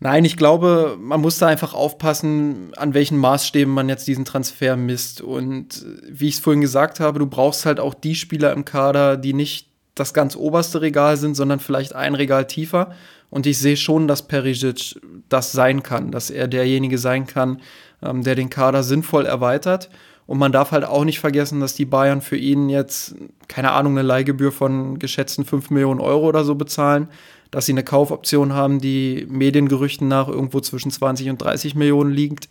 Nein, 0.00 0.24
ich 0.24 0.36
glaube, 0.36 0.96
man 1.00 1.20
muss 1.20 1.38
da 1.38 1.48
einfach 1.48 1.74
aufpassen, 1.74 2.72
an 2.76 2.94
welchen 2.94 3.18
Maßstäben 3.18 3.72
man 3.72 3.88
jetzt 3.88 4.06
diesen 4.06 4.24
Transfer 4.24 4.76
misst. 4.76 5.20
Und 5.20 5.84
wie 6.08 6.28
ich 6.28 6.34
es 6.34 6.40
vorhin 6.40 6.60
gesagt 6.60 7.00
habe, 7.00 7.18
du 7.18 7.26
brauchst 7.26 7.66
halt 7.66 7.80
auch 7.80 7.94
die 7.94 8.14
Spieler 8.14 8.52
im 8.52 8.64
Kader, 8.64 9.16
die 9.16 9.32
nicht 9.32 9.68
das 9.96 10.14
ganz 10.14 10.36
oberste 10.36 10.80
Regal 10.80 11.16
sind, 11.16 11.34
sondern 11.34 11.58
vielleicht 11.58 11.94
ein 11.94 12.14
Regal 12.14 12.46
tiefer. 12.46 12.94
Und 13.30 13.46
ich 13.46 13.58
sehe 13.58 13.76
schon, 13.76 14.06
dass 14.06 14.28
Perisic 14.28 15.00
das 15.28 15.50
sein 15.50 15.82
kann, 15.82 16.12
dass 16.12 16.30
er 16.30 16.46
derjenige 16.46 16.98
sein 16.98 17.26
kann, 17.26 17.60
ähm, 18.00 18.22
der 18.22 18.36
den 18.36 18.50
Kader 18.50 18.84
sinnvoll 18.84 19.26
erweitert. 19.26 19.90
Und 20.28 20.38
man 20.38 20.52
darf 20.52 20.70
halt 20.70 20.84
auch 20.84 21.04
nicht 21.04 21.18
vergessen, 21.18 21.58
dass 21.58 21.74
die 21.74 21.86
Bayern 21.86 22.20
für 22.20 22.36
ihn 22.36 22.68
jetzt, 22.68 23.16
keine 23.48 23.72
Ahnung, 23.72 23.94
eine 23.94 24.06
Leihgebühr 24.06 24.52
von 24.52 25.00
geschätzten 25.00 25.44
5 25.44 25.70
Millionen 25.70 26.00
Euro 26.00 26.28
oder 26.28 26.44
so 26.44 26.54
bezahlen 26.54 27.08
dass 27.50 27.66
sie 27.66 27.72
eine 27.72 27.84
Kaufoption 27.84 28.52
haben, 28.52 28.80
die 28.80 29.26
Mediengerüchten 29.28 30.08
nach 30.08 30.28
irgendwo 30.28 30.60
zwischen 30.60 30.90
20 30.90 31.30
und 31.30 31.38
30 31.38 31.74
Millionen 31.74 32.10
liegt. 32.10 32.48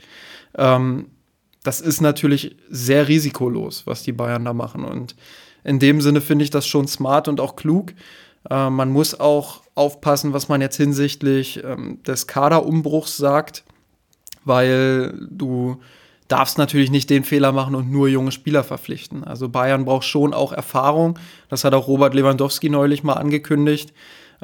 Ähm, 0.55 1.07
das 1.63 1.81
ist 1.81 2.01
natürlich 2.01 2.55
sehr 2.69 3.07
risikolos, 3.07 3.85
was 3.85 4.03
die 4.03 4.13
Bayern 4.13 4.45
da 4.45 4.53
machen. 4.53 4.83
Und 4.83 5.15
in 5.63 5.79
dem 5.79 6.01
Sinne 6.01 6.21
finde 6.21 6.43
ich 6.43 6.49
das 6.49 6.65
schon 6.65 6.87
smart 6.87 7.27
und 7.27 7.39
auch 7.39 7.55
klug. 7.55 7.93
Äh, 8.49 8.69
man 8.69 8.89
muss 8.89 9.19
auch 9.19 9.61
aufpassen, 9.75 10.33
was 10.33 10.49
man 10.49 10.61
jetzt 10.61 10.77
hinsichtlich 10.77 11.63
ähm, 11.63 12.01
des 12.03 12.25
Kaderumbruchs 12.25 13.17
sagt, 13.17 13.63
weil 14.45 15.27
du 15.29 15.77
darfst 16.27 16.57
natürlich 16.57 16.91
nicht 16.91 17.09
den 17.09 17.23
Fehler 17.23 17.51
machen 17.51 17.75
und 17.75 17.91
nur 17.91 18.07
junge 18.07 18.31
Spieler 18.31 18.63
verpflichten. 18.63 19.23
Also 19.23 19.49
Bayern 19.49 19.85
braucht 19.85 20.05
schon 20.05 20.33
auch 20.33 20.51
Erfahrung. 20.51 21.17
Das 21.49 21.63
hat 21.63 21.73
auch 21.73 21.87
Robert 21.87 22.13
Lewandowski 22.13 22.69
neulich 22.69 23.03
mal 23.03 23.13
angekündigt. 23.13 23.93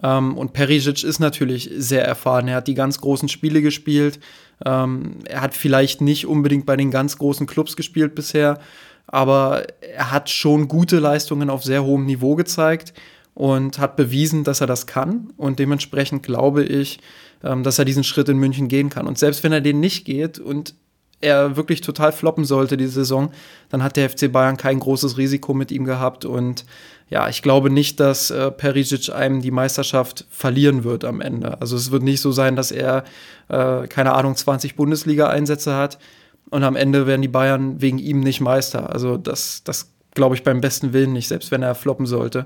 Ähm, 0.01 0.37
und 0.37 0.53
Perisic 0.53 1.03
ist 1.03 1.19
natürlich 1.19 1.69
sehr 1.75 2.05
erfahren. 2.05 2.47
Er 2.47 2.57
hat 2.57 2.67
die 2.67 2.73
ganz 2.73 2.99
großen 2.99 3.29
Spiele 3.29 3.61
gespielt. 3.61 4.19
Ähm, 4.65 5.19
er 5.25 5.41
hat 5.41 5.53
vielleicht 5.53 6.01
nicht 6.01 6.25
unbedingt 6.25 6.65
bei 6.65 6.77
den 6.77 6.91
ganz 6.91 7.17
großen 7.17 7.47
Clubs 7.47 7.75
gespielt 7.75 8.15
bisher, 8.15 8.59
aber 9.07 9.63
er 9.81 10.11
hat 10.11 10.29
schon 10.29 10.67
gute 10.67 10.99
Leistungen 10.99 11.49
auf 11.49 11.63
sehr 11.63 11.83
hohem 11.83 12.05
Niveau 12.05 12.35
gezeigt 12.35 12.93
und 13.33 13.79
hat 13.79 13.95
bewiesen, 13.95 14.43
dass 14.43 14.61
er 14.61 14.67
das 14.67 14.87
kann. 14.87 15.33
Und 15.37 15.59
dementsprechend 15.59 16.23
glaube 16.23 16.63
ich, 16.63 16.99
ähm, 17.43 17.63
dass 17.63 17.77
er 17.77 17.85
diesen 17.85 18.03
Schritt 18.03 18.29
in 18.29 18.37
München 18.37 18.67
gehen 18.67 18.89
kann. 18.89 19.07
Und 19.07 19.17
selbst 19.17 19.43
wenn 19.43 19.51
er 19.51 19.61
den 19.61 19.79
nicht 19.79 20.05
geht 20.05 20.39
und 20.39 20.75
er 21.23 21.55
wirklich 21.55 21.81
total 21.81 22.11
floppen 22.11 22.45
sollte 22.45 22.77
diese 22.77 22.91
Saison, 22.91 23.31
dann 23.69 23.83
hat 23.83 23.97
der 23.97 24.09
FC 24.09 24.31
Bayern 24.31 24.57
kein 24.57 24.79
großes 24.79 25.17
Risiko 25.17 25.53
mit 25.53 25.71
ihm 25.71 25.85
gehabt 25.85 26.25
und 26.25 26.65
ja, 27.09 27.29
ich 27.29 27.41
glaube 27.41 27.69
nicht, 27.69 27.99
dass 27.99 28.31
äh, 28.31 28.49
Perisic 28.51 29.13
einem 29.13 29.41
die 29.41 29.51
Meisterschaft 29.51 30.25
verlieren 30.29 30.83
wird 30.83 31.05
am 31.05 31.21
Ende. 31.21 31.61
Also 31.61 31.75
es 31.75 31.91
wird 31.91 32.01
nicht 32.03 32.21
so 32.21 32.31
sein, 32.31 32.55
dass 32.55 32.71
er, 32.71 33.03
äh, 33.49 33.87
keine 33.87 34.13
Ahnung, 34.13 34.35
20 34.35 34.75
Bundesliga-Einsätze 34.75 35.75
hat 35.75 35.99
und 36.49 36.63
am 36.63 36.75
Ende 36.75 37.07
werden 37.07 37.21
die 37.21 37.27
Bayern 37.27 37.81
wegen 37.81 37.99
ihm 37.99 38.19
nicht 38.19 38.41
Meister. 38.41 38.91
Also 38.91 39.17
das, 39.17 39.63
das 39.63 39.91
glaube 40.15 40.35
ich 40.35 40.43
beim 40.43 40.61
besten 40.61 40.93
Willen 40.93 41.13
nicht, 41.13 41.27
selbst 41.27 41.51
wenn 41.51 41.61
er 41.61 41.75
floppen 41.75 42.05
sollte. 42.05 42.45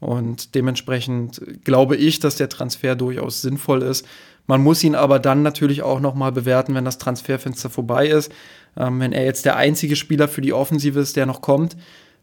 Und 0.00 0.54
dementsprechend 0.54 1.40
glaube 1.64 1.96
ich, 1.96 2.18
dass 2.18 2.36
der 2.36 2.48
Transfer 2.48 2.94
durchaus 2.94 3.42
sinnvoll 3.42 3.82
ist. 3.82 4.06
Man 4.46 4.62
muss 4.62 4.84
ihn 4.84 4.94
aber 4.94 5.18
dann 5.18 5.42
natürlich 5.42 5.82
auch 5.82 6.00
noch 6.00 6.14
mal 6.14 6.32
bewerten, 6.32 6.74
wenn 6.74 6.84
das 6.84 6.98
Transferfenster 6.98 7.70
vorbei 7.70 8.08
ist. 8.08 8.32
Ähm, 8.76 9.00
wenn 9.00 9.12
er 9.12 9.24
jetzt 9.24 9.44
der 9.44 9.56
einzige 9.56 9.96
Spieler 9.96 10.28
für 10.28 10.40
die 10.40 10.52
Offensive 10.52 11.00
ist, 11.00 11.16
der 11.16 11.26
noch 11.26 11.40
kommt, 11.40 11.76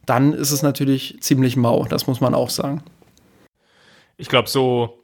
dann 0.05 0.33
ist 0.33 0.51
es 0.51 0.61
natürlich 0.61 1.17
ziemlich 1.21 1.55
mau, 1.57 1.85
das 1.85 2.07
muss 2.07 2.21
man 2.21 2.33
auch 2.33 2.49
sagen. 2.49 2.83
Ich 4.17 4.27
glaube, 4.27 4.49
so, 4.49 5.03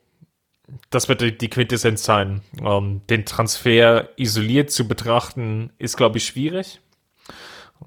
das 0.89 1.09
wird 1.09 1.41
die 1.41 1.49
Quintessenz 1.49 2.03
sein. 2.03 2.41
Ähm, 2.63 3.01
den 3.09 3.25
Transfer 3.25 4.09
isoliert 4.17 4.71
zu 4.71 4.87
betrachten, 4.87 5.71
ist, 5.79 5.97
glaube 5.97 6.17
ich, 6.17 6.25
schwierig. 6.25 6.79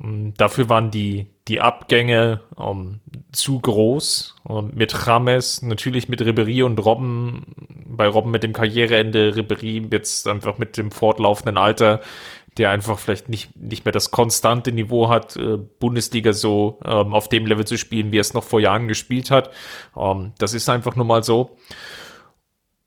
Ähm, 0.03 0.35
dafür 0.37 0.68
waren 0.68 0.90
die, 0.90 1.26
die 1.48 1.61
Abgänge 1.61 2.40
um, 2.57 2.79
ähm, 2.79 3.00
zu 3.33 3.61
groß. 3.61 4.37
Um, 4.44 4.70
ähm, 4.70 4.72
mit 4.74 5.07
Rames, 5.07 5.62
natürlich 5.62 6.09
mit 6.09 6.20
Ribery 6.20 6.62
und 6.62 6.79
Robben, 6.85 7.55
bei 7.87 8.07
Robben 8.07 8.31
mit 8.31 8.42
dem 8.42 8.53
Karriereende, 8.53 9.37
Ribery 9.37 9.88
jetzt 9.90 10.29
einfach 10.29 10.59
mit 10.59 10.76
dem 10.76 10.90
fortlaufenden 10.90 11.59
Alter 11.59 12.00
der 12.59 12.70
einfach 12.70 12.98
vielleicht 12.98 13.29
nicht, 13.29 13.57
nicht 13.57 13.85
mehr 13.85 13.92
das 13.92 14.11
konstante 14.11 14.72
Niveau 14.72 15.09
hat, 15.09 15.37
äh, 15.37 15.57
Bundesliga 15.57 16.33
so 16.33 16.79
ähm, 16.85 17.14
auf 17.14 17.29
dem 17.29 17.46
Level 17.46 17.64
zu 17.64 17.79
spielen, 17.79 18.12
wie 18.12 18.18
er 18.18 18.22
es 18.22 18.35
noch 18.35 18.44
vor 18.44 18.61
Jahren 18.61 18.88
gespielt 18.88 19.31
hat. 19.31 19.50
Ähm, 19.96 20.33
das 20.38 20.55
ist 20.55 20.68
einfach 20.68 20.96
nur 20.96 21.07
mal 21.07 21.22
so. 21.22 21.57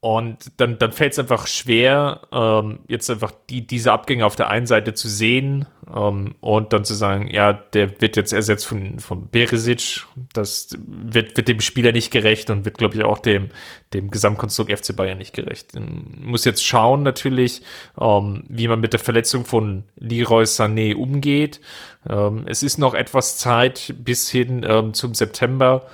Und 0.03 0.51
dann, 0.57 0.77
dann 0.79 0.91
fällt 0.91 1.13
es 1.13 1.19
einfach 1.19 1.47
schwer, 1.47 2.27
ähm, 2.33 2.79
jetzt 2.89 3.09
einfach 3.09 3.31
die, 3.49 3.65
diese 3.65 3.93
Abgänge 3.93 4.25
auf 4.25 4.35
der 4.35 4.49
einen 4.49 4.65
Seite 4.65 4.93
zu 4.93 5.07
sehen 5.07 5.65
ähm, 5.95 6.35
und 6.41 6.73
dann 6.73 6.83
zu 6.83 6.93
sagen, 6.93 7.29
ja, 7.29 7.53
der 7.53 8.01
wird 8.01 8.17
jetzt 8.17 8.33
ersetzt 8.33 8.65
von, 8.65 8.99
von 8.99 9.29
Beresic. 9.29 10.05
Das 10.33 10.77
wird, 10.85 11.37
wird 11.37 11.47
dem 11.47 11.61
Spieler 11.61 11.93
nicht 11.93 12.11
gerecht 12.11 12.49
und 12.49 12.65
wird, 12.65 12.77
glaube 12.77 12.97
ich, 12.97 13.05
auch 13.05 13.19
dem, 13.19 13.51
dem 13.93 14.11
Gesamtkonstrukt 14.11 14.77
FC 14.77 14.93
Bayern 14.93 15.19
nicht 15.19 15.33
gerecht. 15.33 15.73
Man 15.73 16.17
muss 16.19 16.43
jetzt 16.43 16.65
schauen 16.65 17.03
natürlich, 17.03 17.61
ähm, 17.97 18.43
wie 18.49 18.67
man 18.67 18.81
mit 18.81 18.91
der 18.91 18.99
Verletzung 18.99 19.45
von 19.45 19.85
Leroy 19.95 20.43
Sané 20.43 20.95
umgeht. 20.95 21.61
Ähm, 22.09 22.43
es 22.45 22.61
ist 22.61 22.77
noch 22.77 22.93
etwas 22.93 23.37
Zeit 23.37 23.95
bis 23.99 24.29
hin 24.29 24.65
ähm, 24.67 24.93
zum 24.93 25.13
September. 25.13 25.87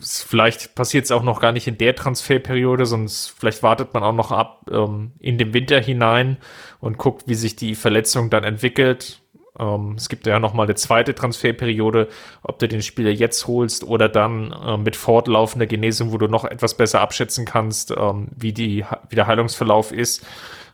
Vielleicht 0.00 0.74
passiert 0.74 1.04
es 1.04 1.10
auch 1.10 1.22
noch 1.22 1.40
gar 1.40 1.52
nicht 1.52 1.66
in 1.66 1.78
der 1.78 1.94
Transferperiode, 1.94 2.86
sonst 2.86 3.34
vielleicht 3.38 3.62
wartet 3.62 3.94
man 3.94 4.02
auch 4.02 4.14
noch 4.14 4.32
ab 4.32 4.66
ähm, 4.70 5.12
in 5.18 5.38
den 5.38 5.52
Winter 5.52 5.80
hinein 5.80 6.38
und 6.80 6.98
guckt, 6.98 7.24
wie 7.26 7.34
sich 7.34 7.56
die 7.56 7.74
Verletzung 7.74 8.30
dann 8.30 8.44
entwickelt. 8.44 9.20
Ähm, 9.58 9.94
es 9.96 10.08
gibt 10.08 10.26
ja 10.26 10.38
noch 10.38 10.54
mal 10.54 10.64
eine 10.64 10.74
zweite 10.74 11.14
Transferperiode, 11.14 12.08
ob 12.42 12.58
du 12.58 12.68
den 12.68 12.82
Spieler 12.82 13.10
jetzt 13.10 13.46
holst 13.46 13.84
oder 13.84 14.08
dann 14.08 14.52
äh, 14.52 14.76
mit 14.78 14.96
fortlaufender 14.96 15.66
Genesung, 15.66 16.12
wo 16.12 16.18
du 16.18 16.28
noch 16.28 16.44
etwas 16.44 16.76
besser 16.76 17.00
abschätzen 17.00 17.44
kannst, 17.44 17.90
ähm, 17.90 18.28
wie, 18.36 18.52
die, 18.52 18.84
wie 19.08 19.16
der 19.16 19.26
Heilungsverlauf 19.26 19.92
ist. 19.92 20.24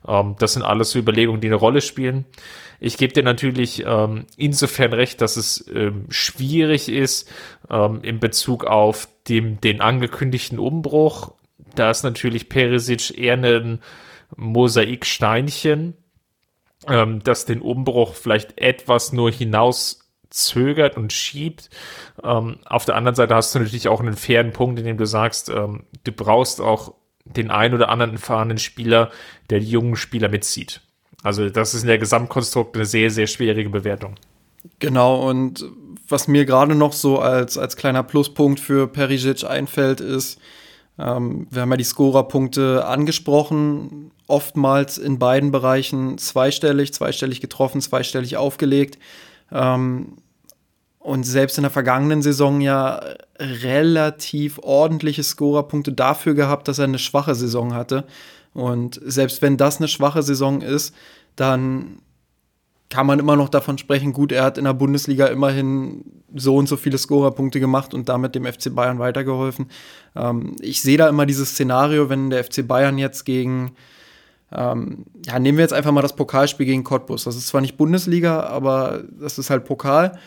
Ähm, 0.07 0.37
das 0.39 0.55
sind 0.55 0.63
alles 0.63 0.91
so 0.91 0.99
Überlegungen, 0.99 1.41
die 1.41 1.49
eine 1.49 1.57
Rolle 1.57 1.81
spielen. 1.81 2.25
Ich 2.79 2.99
gebe 2.99 3.13
dir 3.13 3.23
natürlich 3.23 3.85
ähm, 3.87 4.27
insofern 4.37 4.93
recht, 4.93 5.21
dass 5.21 5.37
es 5.37 5.67
ähm, 5.73 6.07
schwierig 6.11 6.89
ist 6.89 7.29
ähm, 7.71 8.01
in 8.03 8.21
Bezug 8.21 8.65
auf 8.65 9.09
dem, 9.29 9.61
den 9.61 9.81
angekündigten 9.81 10.59
Umbruch. 10.59 11.33
Da 11.75 11.91
ist 11.91 12.03
natürlich 12.03 12.49
Perisic 12.49 13.17
eher 13.17 13.35
ein 13.35 13.81
Mosaiksteinchen, 14.37 15.95
ähm, 16.87 17.23
das 17.23 17.47
den 17.47 17.63
Umbruch 17.63 18.15
vielleicht 18.15 18.61
etwas 18.61 19.13
nur 19.13 19.31
hinaus 19.31 20.07
zögert 20.29 20.97
und 20.97 21.13
schiebt. 21.13 21.71
Ähm, 22.23 22.59
auf 22.67 22.85
der 22.85 22.97
anderen 22.97 23.15
Seite 23.15 23.35
hast 23.35 23.55
du 23.55 23.59
natürlich 23.61 23.89
auch 23.89 24.01
einen 24.01 24.17
fairen 24.17 24.53
Punkt, 24.53 24.79
in 24.79 24.85
dem 24.85 24.99
du 24.99 25.07
sagst, 25.07 25.49
ähm, 25.49 25.85
du 26.05 26.13
brauchst 26.13 26.61
auch 26.61 26.95
den 27.27 27.51
ein 27.51 27.75
oder 27.75 27.89
anderen 27.89 28.13
erfahrenen 28.13 28.59
Spieler, 28.59 29.11
der 29.51 29.61
die 29.61 29.71
jungen 29.71 29.97
Spieler 29.97 30.29
mitzieht. 30.29 30.81
Also 31.23 31.49
das 31.51 31.75
ist 31.75 31.83
in 31.83 31.89
der 31.89 31.99
Gesamtkonstrukt 31.99 32.77
eine 32.77 32.85
sehr, 32.85 33.11
sehr 33.11 33.27
schwierige 33.27 33.71
Bewertung. 33.71 34.15
Genau, 34.79 35.29
und 35.29 35.65
was 36.09 36.29
mir 36.29 36.45
gerade 36.45 36.75
noch 36.75 36.93
so 36.93 37.19
als, 37.19 37.59
als 37.59 37.77
kleiner 37.77 38.03
Pluspunkt 38.03 38.61
für 38.61 38.87
Perisic 38.87 39.45
einfällt, 39.45 40.01
ist, 40.01 40.39
ähm, 40.99 41.47
wir 41.51 41.63
haben 41.63 41.71
ja 41.71 41.77
die 41.77 41.85
Scorerpunkte 41.85 42.87
angesprochen, 42.87 44.13
oftmals 44.27 44.99
in 44.99 45.19
beiden 45.19 45.51
Bereichen 45.51 46.19
zweistellig, 46.19 46.93
zweistellig 46.95 47.41
getroffen, 47.41 47.81
zweistellig 47.81 48.37
aufgelegt. 48.37 48.99
Ähm, 49.53 50.17
und 51.07 51.23
selbst 51.23 51.57
in 51.57 51.63
der 51.63 51.71
vergangenen 51.71 52.21
Saison 52.21 52.61
ja 52.61 53.01
relativ 53.39 54.59
ordentliche 54.59 55.23
Scorerpunkte 55.23 55.93
dafür 55.93 56.35
gehabt, 56.35 56.67
dass 56.67 56.81
er 56.81 56.87
eine 56.87 56.99
schwache 56.99 57.37
Saison 57.37 57.75
hatte. 57.75 58.03
Und 58.55 59.01
selbst 59.05 59.41
wenn 59.41 59.57
das 59.57 59.77
eine 59.77 59.87
schwache 59.87 60.25
Saison 60.25 60.63
ist, 60.63 60.93
dann 61.37 62.01
kann 62.91 63.07
man 63.07 63.21
immer 63.21 63.37
noch 63.37 63.49
davon 63.49 63.79
sprechen, 63.79 64.13
gut, 64.13 64.33
er 64.33 64.43
hat 64.43 64.59
in 64.59 64.65
der 64.65 64.75
Bundesliga 64.75 65.27
immerhin 65.27 66.05
so 66.35 66.57
und 66.57 66.67
so 66.69 66.77
viele 66.77 66.99
Scorerpunkte 66.99 67.61
gemacht 67.61 67.95
und 67.95 68.09
damit 68.09 68.35
dem 68.35 68.45
FC 68.45 68.75
Bayern 68.75 68.99
weitergeholfen. 68.99 69.67
Ähm, 70.17 70.57
ich 70.61 70.83
sehe 70.83 70.99
da 70.99 71.09
immer 71.09 71.25
dieses 71.25 71.51
Szenario, 71.51 72.09
wenn 72.09 72.31
der 72.31 72.43
FC 72.43 72.67
Bayern 72.67 72.99
jetzt 72.99 73.25
gegen, 73.25 73.77
ähm, 74.51 75.05
ja, 75.25 75.39
nehmen 75.39 75.57
wir 75.57 75.63
jetzt 75.63 75.73
einfach 75.73 75.93
mal 75.93 76.03
das 76.03 76.17
Pokalspiel 76.17 76.67
gegen 76.67 76.83
Cottbus. 76.83 77.23
Das 77.23 77.37
ist 77.37 77.47
zwar 77.47 77.61
nicht 77.61 77.77
Bundesliga, 77.77 78.41
aber 78.41 79.05
das 79.21 79.39
ist 79.39 79.51
halt 79.51 79.67
Pokal. 79.67 80.19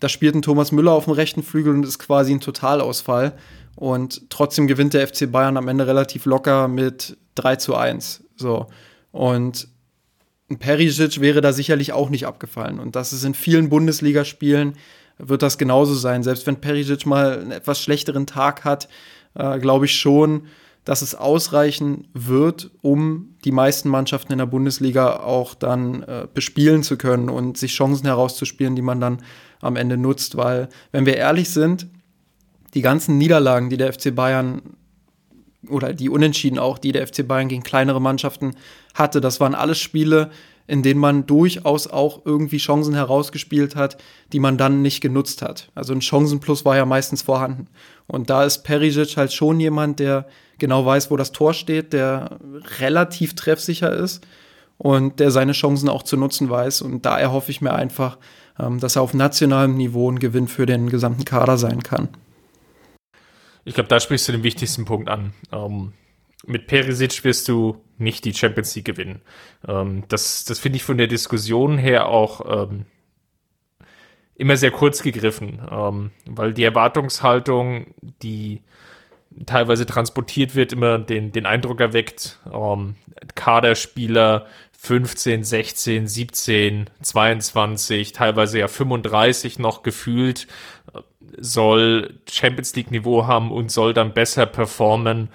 Da 0.00 0.08
spielt 0.08 0.34
ein 0.34 0.42
Thomas 0.42 0.72
Müller 0.72 0.92
auf 0.92 1.04
dem 1.04 1.12
rechten 1.12 1.42
Flügel 1.42 1.74
und 1.74 1.84
ist 1.84 1.98
quasi 1.98 2.32
ein 2.32 2.40
Totalausfall. 2.40 3.34
Und 3.76 4.28
trotzdem 4.30 4.66
gewinnt 4.66 4.94
der 4.94 5.06
FC 5.06 5.30
Bayern 5.30 5.56
am 5.56 5.68
Ende 5.68 5.86
relativ 5.86 6.26
locker 6.26 6.68
mit 6.68 7.16
3 7.36 7.56
zu 7.56 7.76
1. 7.76 8.24
So. 8.36 8.66
Und 9.12 9.68
ein 10.50 10.58
Perisic 10.58 11.20
wäre 11.20 11.40
da 11.40 11.52
sicherlich 11.52 11.92
auch 11.92 12.10
nicht 12.10 12.26
abgefallen. 12.26 12.80
Und 12.80 12.96
das 12.96 13.12
ist 13.12 13.24
in 13.24 13.34
vielen 13.34 13.68
Bundesligaspielen 13.68 14.74
wird 15.22 15.42
das 15.42 15.58
genauso 15.58 15.94
sein. 15.94 16.22
Selbst 16.22 16.46
wenn 16.46 16.60
Perisic 16.60 17.06
mal 17.06 17.38
einen 17.38 17.52
etwas 17.52 17.80
schlechteren 17.80 18.26
Tag 18.26 18.64
hat, 18.64 18.88
äh, 19.34 19.58
glaube 19.58 19.84
ich 19.84 19.98
schon, 19.98 20.46
dass 20.90 21.02
es 21.02 21.14
ausreichen 21.14 22.08
wird, 22.14 22.72
um 22.82 23.36
die 23.44 23.52
meisten 23.52 23.88
Mannschaften 23.88 24.32
in 24.32 24.38
der 24.38 24.46
Bundesliga 24.46 25.20
auch 25.20 25.54
dann 25.54 26.02
äh, 26.02 26.26
bespielen 26.34 26.82
zu 26.82 26.96
können 26.96 27.28
und 27.28 27.56
sich 27.56 27.72
Chancen 27.72 28.06
herauszuspielen, 28.06 28.74
die 28.74 28.82
man 28.82 29.00
dann 29.00 29.22
am 29.60 29.76
Ende 29.76 29.96
nutzt. 29.96 30.36
Weil, 30.36 30.68
wenn 30.90 31.06
wir 31.06 31.16
ehrlich 31.16 31.50
sind, 31.50 31.86
die 32.74 32.82
ganzen 32.82 33.18
Niederlagen, 33.18 33.70
die 33.70 33.76
der 33.76 33.92
FC 33.92 34.12
Bayern 34.12 34.62
oder 35.68 35.92
die 35.92 36.08
Unentschieden 36.08 36.58
auch, 36.58 36.76
die 36.76 36.90
der 36.90 37.06
FC 37.06 37.24
Bayern 37.24 37.46
gegen 37.46 37.62
kleinere 37.62 38.00
Mannschaften 38.00 38.56
hatte. 38.94 39.20
Das 39.20 39.38
waren 39.38 39.54
alles 39.54 39.78
Spiele, 39.78 40.32
in 40.70 40.84
denen 40.84 41.00
man 41.00 41.26
durchaus 41.26 41.88
auch 41.88 42.24
irgendwie 42.24 42.58
Chancen 42.58 42.94
herausgespielt 42.94 43.74
hat, 43.74 43.96
die 44.32 44.38
man 44.38 44.56
dann 44.56 44.82
nicht 44.82 45.00
genutzt 45.00 45.42
hat. 45.42 45.68
Also 45.74 45.92
ein 45.92 46.00
Chancenplus 46.00 46.64
war 46.64 46.76
ja 46.76 46.86
meistens 46.86 47.22
vorhanden. 47.22 47.66
Und 48.06 48.30
da 48.30 48.44
ist 48.44 48.62
Perisic 48.62 49.16
halt 49.16 49.32
schon 49.32 49.58
jemand, 49.58 49.98
der 49.98 50.28
genau 50.60 50.86
weiß, 50.86 51.10
wo 51.10 51.16
das 51.16 51.32
Tor 51.32 51.54
steht, 51.54 51.92
der 51.92 52.38
relativ 52.78 53.34
treffsicher 53.34 53.92
ist 53.92 54.24
und 54.78 55.18
der 55.18 55.32
seine 55.32 55.52
Chancen 55.52 55.88
auch 55.88 56.04
zu 56.04 56.16
nutzen 56.16 56.48
weiß. 56.48 56.82
Und 56.82 57.04
da 57.04 57.18
erhoffe 57.18 57.50
ich 57.50 57.60
mir 57.60 57.74
einfach, 57.74 58.18
ähm, 58.56 58.78
dass 58.78 58.94
er 58.94 59.02
auf 59.02 59.12
nationalem 59.12 59.76
Niveau 59.76 60.08
ein 60.08 60.20
Gewinn 60.20 60.46
für 60.46 60.66
den 60.66 60.88
gesamten 60.88 61.24
Kader 61.24 61.58
sein 61.58 61.82
kann. 61.82 62.10
Ich 63.64 63.74
glaube, 63.74 63.88
da 63.88 63.98
sprichst 63.98 64.28
du 64.28 64.32
den 64.32 64.44
wichtigsten 64.44 64.84
Punkt 64.84 65.08
an. 65.08 65.32
Ähm, 65.50 65.94
mit 66.46 66.66
Perisic 66.66 67.24
wirst 67.24 67.48
du 67.48 67.82
nicht 67.98 68.24
die 68.24 68.34
Champions 68.34 68.74
League 68.74 68.86
gewinnen. 68.86 69.22
Ähm, 69.66 70.04
das 70.08 70.44
das 70.44 70.58
finde 70.58 70.76
ich 70.76 70.82
von 70.82 70.98
der 70.98 71.06
Diskussion 71.06 71.78
her 71.78 72.08
auch 72.08 72.66
ähm, 72.66 72.86
immer 74.34 74.56
sehr 74.56 74.70
kurz 74.70 75.02
gegriffen, 75.02 75.60
ähm, 75.70 76.10
weil 76.26 76.54
die 76.54 76.64
Erwartungshaltung, 76.64 77.94
die 78.22 78.62
teilweise 79.46 79.86
transportiert 79.86 80.54
wird, 80.54 80.72
immer 80.72 80.98
den, 80.98 81.30
den 81.30 81.46
Eindruck 81.46 81.80
erweckt, 81.80 82.40
ähm, 82.52 82.96
Kaderspieler 83.34 84.46
15, 84.78 85.44
16, 85.44 86.06
17, 86.06 86.90
22, 87.02 88.12
teilweise 88.12 88.60
ja 88.60 88.66
35 88.66 89.58
noch 89.58 89.82
gefühlt, 89.82 90.46
soll 91.36 92.18
Champions 92.28 92.74
League 92.74 92.90
Niveau 92.90 93.26
haben 93.26 93.52
und 93.52 93.70
soll 93.70 93.92
dann 93.92 94.14
besser 94.14 94.46
performen 94.46 95.28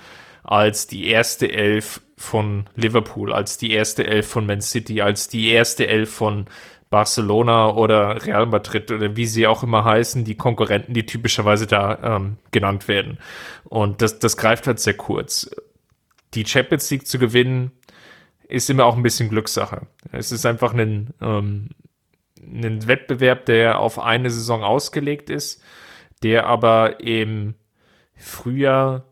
als 0.46 0.88
die 0.88 1.08
erste 1.08 1.52
Elf 1.52 2.02
von 2.18 2.66
Liverpool, 2.76 3.34
als 3.34 3.58
die 3.58 3.72
erste 3.72 4.06
Elf 4.06 4.28
von 4.28 4.46
Man 4.46 4.62
City, 4.62 5.02
als 5.02 5.28
die 5.28 5.50
erste 5.50 5.88
Elf 5.88 6.12
von 6.12 6.46
Barcelona 6.90 7.74
oder 7.74 8.26
Real 8.26 8.46
Madrid 8.46 8.92
oder 8.92 9.16
wie 9.18 9.26
sie 9.26 9.48
auch 9.48 9.64
immer 9.64 9.84
heißen, 9.84 10.24
die 10.24 10.36
Konkurrenten, 10.36 10.94
die 10.94 11.06
typischerweise 11.06 11.68
da 11.68 12.16
ähm, 12.18 12.38
genannt 12.52 12.88
werden. 12.88 13.18
Und 13.66 14.02
das, 14.02 14.20
das 14.20 14.38
greift 14.38 14.68
halt 14.68 14.80
sehr 14.80 14.94
kurz. 14.94 15.50
Die 16.34 16.46
Champions 16.46 16.90
League 16.92 17.08
zu 17.08 17.20
gewinnen, 17.20 17.72
ist 18.48 18.70
immer 18.70 18.86
auch 18.86 18.96
ein 18.96 19.04
bisschen 19.04 19.30
Glückssache. 19.30 19.88
Es 20.12 20.32
ist 20.32 20.46
einfach 20.46 20.74
ein, 20.74 21.14
ähm, 21.20 21.70
ein 22.40 22.88
Wettbewerb, 22.88 23.46
der 23.48 23.80
auf 23.80 23.98
eine 24.00 24.30
Saison 24.30 24.64
ausgelegt 24.64 25.32
ist 25.32 25.62
der 26.26 26.48
aber 26.48 27.02
im 27.02 27.56
Frühjahr 28.16 29.06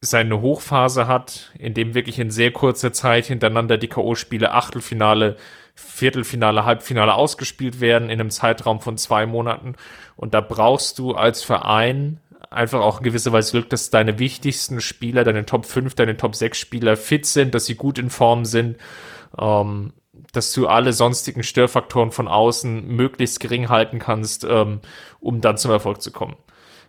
seine 0.00 0.40
Hochphase 0.40 1.08
hat, 1.08 1.52
in 1.58 1.74
dem 1.74 1.94
wirklich 1.94 2.18
in 2.18 2.30
sehr 2.30 2.52
kurzer 2.52 2.92
Zeit 2.92 3.26
hintereinander 3.26 3.78
die 3.78 3.88
K.O.-Spiele 3.88 4.50
Achtelfinale, 4.50 5.36
Viertelfinale, 5.74 6.64
Halbfinale 6.64 7.14
ausgespielt 7.14 7.80
werden 7.80 8.08
in 8.08 8.20
einem 8.20 8.30
Zeitraum 8.30 8.80
von 8.80 8.98
zwei 8.98 9.26
Monaten. 9.26 9.74
Und 10.16 10.34
da 10.34 10.40
brauchst 10.40 10.98
du 10.98 11.12
als 11.12 11.42
Verein 11.42 12.20
einfach 12.50 12.80
auch 12.80 12.98
in 12.98 13.04
gewisser 13.04 13.32
Weise 13.32 13.52
Glück, 13.52 13.70
dass 13.70 13.90
deine 13.90 14.18
wichtigsten 14.18 14.80
Spieler, 14.80 15.24
deine 15.24 15.44
Top 15.44 15.66
5, 15.66 15.94
deine 15.94 16.16
Top 16.16 16.34
6 16.34 16.58
Spieler 16.58 16.96
fit 16.96 17.26
sind, 17.26 17.54
dass 17.54 17.66
sie 17.66 17.74
gut 17.74 17.98
in 17.98 18.10
Form 18.10 18.44
sind. 18.44 18.78
Ähm, 19.38 19.92
dass 20.32 20.52
du 20.52 20.66
alle 20.66 20.92
sonstigen 20.92 21.42
Störfaktoren 21.42 22.10
von 22.10 22.28
außen 22.28 22.86
möglichst 22.86 23.40
gering 23.40 23.68
halten 23.68 23.98
kannst, 23.98 24.44
ähm, 24.44 24.80
um 25.20 25.40
dann 25.40 25.56
zum 25.56 25.70
Erfolg 25.70 26.02
zu 26.02 26.10
kommen. 26.10 26.36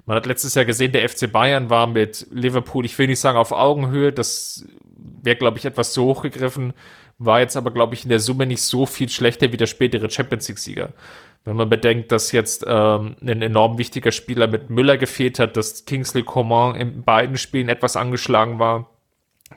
Man 0.07 0.15
hat 0.15 0.25
letztes 0.25 0.55
Jahr 0.55 0.63
gesehen, 0.63 0.93
der 0.93 1.07
FC 1.07 1.29
Bayern 1.29 1.69
war 1.69 1.85
mit 1.85 2.27
Liverpool, 2.31 2.85
ich 2.85 2.97
will 2.97 3.07
nicht 3.07 3.19
sagen 3.19 3.37
auf 3.37 3.51
Augenhöhe, 3.51 4.13
das 4.13 4.65
wäre, 5.21 5.35
glaube 5.35 5.57
ich, 5.57 5.65
etwas 5.65 5.91
zu 5.91 6.05
hoch 6.05 6.21
gegriffen, 6.21 6.71
war 7.17 7.41
jetzt 7.41 7.57
aber, 7.57 7.71
glaube 7.71 7.93
ich, 7.93 8.03
in 8.03 8.09
der 8.09 8.21
Summe 8.21 8.45
nicht 8.45 8.61
so 8.61 8.85
viel 8.85 9.09
schlechter 9.09 9.51
wie 9.51 9.57
der 9.57 9.65
spätere 9.65 10.09
Champions 10.09 10.47
League-Sieger. 10.47 10.93
Wenn 11.43 11.57
man 11.57 11.67
bedenkt, 11.69 12.13
dass 12.13 12.31
jetzt 12.31 12.63
ähm, 12.65 13.17
ein 13.21 13.41
enorm 13.41 13.77
wichtiger 13.77 14.13
Spieler 14.13 14.47
mit 14.47 14.69
Müller 14.69 14.97
gefehlt 14.97 15.39
hat, 15.39 15.57
dass 15.57 15.83
Kingsley 15.83 16.23
Coman 16.23 16.75
in 16.75 17.03
beiden 17.03 17.37
Spielen 17.37 17.67
etwas 17.67 17.97
angeschlagen 17.97 18.59
war, 18.59 18.89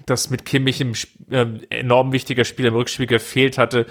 dass 0.06 0.30
mit 0.30 0.44
Kimmich 0.44 0.80
im 0.80 0.94
äh, 1.30 1.46
enorm 1.70 2.10
wichtiger 2.10 2.44
Spiel 2.44 2.66
im 2.66 2.74
Rückspiel 2.74 3.06
gefehlt 3.06 3.56
hatte, 3.56 3.86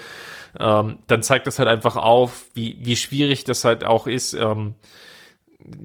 ähm, 0.58 0.98
dann 1.06 1.22
zeigt 1.22 1.46
das 1.46 1.58
halt 1.58 1.70
einfach 1.70 1.96
auf, 1.96 2.48
wie, 2.52 2.76
wie 2.80 2.96
schwierig 2.96 3.44
das 3.44 3.64
halt 3.64 3.82
auch 3.82 4.06
ist, 4.06 4.34
ähm, 4.34 4.74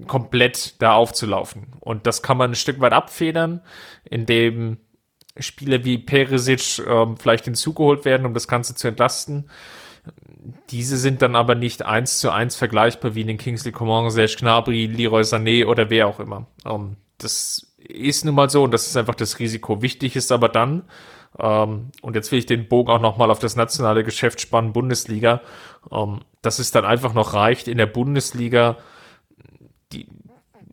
komplett 0.08 0.82
da 0.82 0.94
aufzulaufen. 0.94 1.68
Und 1.80 2.08
das 2.08 2.22
kann 2.22 2.38
man 2.38 2.52
ein 2.52 2.56
Stück 2.56 2.80
weit 2.80 2.94
abfedern, 2.94 3.62
indem 4.04 4.78
Spieler 5.38 5.84
wie 5.84 5.98
Perisic 5.98 6.80
ähm, 6.88 7.18
vielleicht 7.18 7.46
hinzugeholt 7.46 8.06
werden, 8.06 8.26
um 8.26 8.34
das 8.34 8.48
Ganze 8.48 8.76
zu 8.76 8.88
entlasten. 8.88 9.50
Diese 10.70 10.98
sind 10.98 11.22
dann 11.22 11.36
aber 11.36 11.56
nicht 11.56 11.84
eins 11.84 12.20
zu 12.20 12.30
eins 12.30 12.56
vergleichbar 12.56 13.16
wie 13.16 13.22
in 13.22 13.28
den 13.28 13.38
Kingsley 13.38 13.72
Coman, 13.72 14.10
Serge 14.12 14.36
Gnabry, 14.40 14.86
Leroy 14.86 15.24
Sané 15.24 15.66
oder 15.66 15.90
wer 15.90 16.08
auch 16.08 16.20
immer. 16.20 16.48
Ähm, 16.66 16.98
das 17.18 17.76
ist 17.78 18.26
nun 18.26 18.36
mal 18.36 18.50
so 18.50 18.64
und 18.64 18.72
das 18.72 18.88
ist 18.88 18.98
einfach 18.98 19.16
das 19.16 19.40
Risiko. 19.40 19.82
Wichtig 19.82 20.16
ist 20.16 20.32
aber 20.32 20.50
dann, 20.50 20.84
ähm, 21.40 21.92
und 22.02 22.16
jetzt 22.16 22.32
will 22.32 22.40
ich 22.40 22.46
den 22.46 22.68
Bogen 22.68 22.92
auch 22.92 23.02
nochmal 23.02 23.32
auf 23.32 23.40
das 23.40 23.56
nationale 23.56 24.04
Geschäft 24.04 24.40
spannen, 24.40 24.74
Bundesliga, 24.74 25.42
ähm, 25.92 26.22
dass 26.42 26.60
es 26.60 26.72
dann 26.72 26.86
einfach 26.86 27.14
noch 27.14 27.34
reicht, 27.34 27.68
in 27.68 27.78
der 27.78 27.88
Bundesliga 27.88 28.78
die 29.96 30.08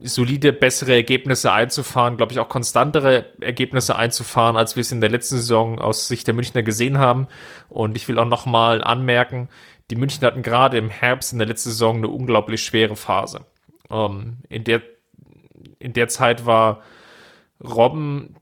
solide, 0.09 0.53
bessere 0.53 0.95
Ergebnisse 0.95 1.53
einzufahren, 1.53 2.17
glaube 2.17 2.33
ich 2.33 2.41
auch 2.41 2.49
konstantere 2.49 3.27
Ergebnisse 3.41 3.97
einzufahren, 3.97 4.57
als 4.57 4.77
wir 4.77 4.81
es 4.81 4.93
in 4.93 5.01
der 5.01 5.11
letzten 5.11 5.37
Saison 5.37 5.79
aus 5.79 6.09
Sicht 6.09 6.27
der 6.27 6.35
Münchner 6.35 6.63
gesehen 6.63 6.99
haben. 6.99 7.29
Und 7.69 7.97
ich 7.97 8.09
will 8.09 8.19
auch 8.19 8.27
nochmal 8.27 8.83
anmerken, 8.83 9.49
die 9.91 9.97
Münchner 9.97 10.29
hatten 10.29 10.43
gerade 10.43 10.79
im 10.79 10.91
Herbst 10.91 11.33
in 11.33 11.39
der 11.39 11.49
letzten 11.49 11.71
Saison 11.71 11.99
eine 11.99 12.09
unglaublich 12.09 12.65
schwere 12.65 12.97
Phase. 12.97 13.47
Ähm, 13.91 14.39
in 14.49 14.65
der 14.65 14.83
in 15.79 15.93
der 15.93 16.09
Zeit 16.09 16.47
war 16.47 16.83
Robben 17.63 18.37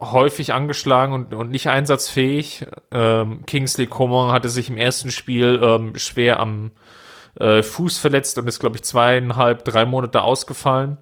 häufig 0.00 0.52
angeschlagen 0.52 1.12
und, 1.12 1.34
und 1.34 1.50
nicht 1.50 1.68
einsatzfähig. 1.68 2.66
Ähm, 2.90 3.44
Kingsley 3.46 3.86
Coman 3.86 4.32
hatte 4.32 4.48
sich 4.48 4.70
im 4.70 4.78
ersten 4.78 5.10
Spiel 5.10 5.60
ähm, 5.62 5.96
schwer 5.96 6.40
am 6.40 6.72
äh, 7.40 7.62
Fuß 7.62 7.98
verletzt 7.98 8.38
und 8.38 8.46
ist, 8.46 8.60
glaube 8.60 8.76
ich, 8.76 8.82
zweieinhalb, 8.82 9.64
drei 9.64 9.84
Monate 9.84 10.22
ausgefallen. 10.22 10.98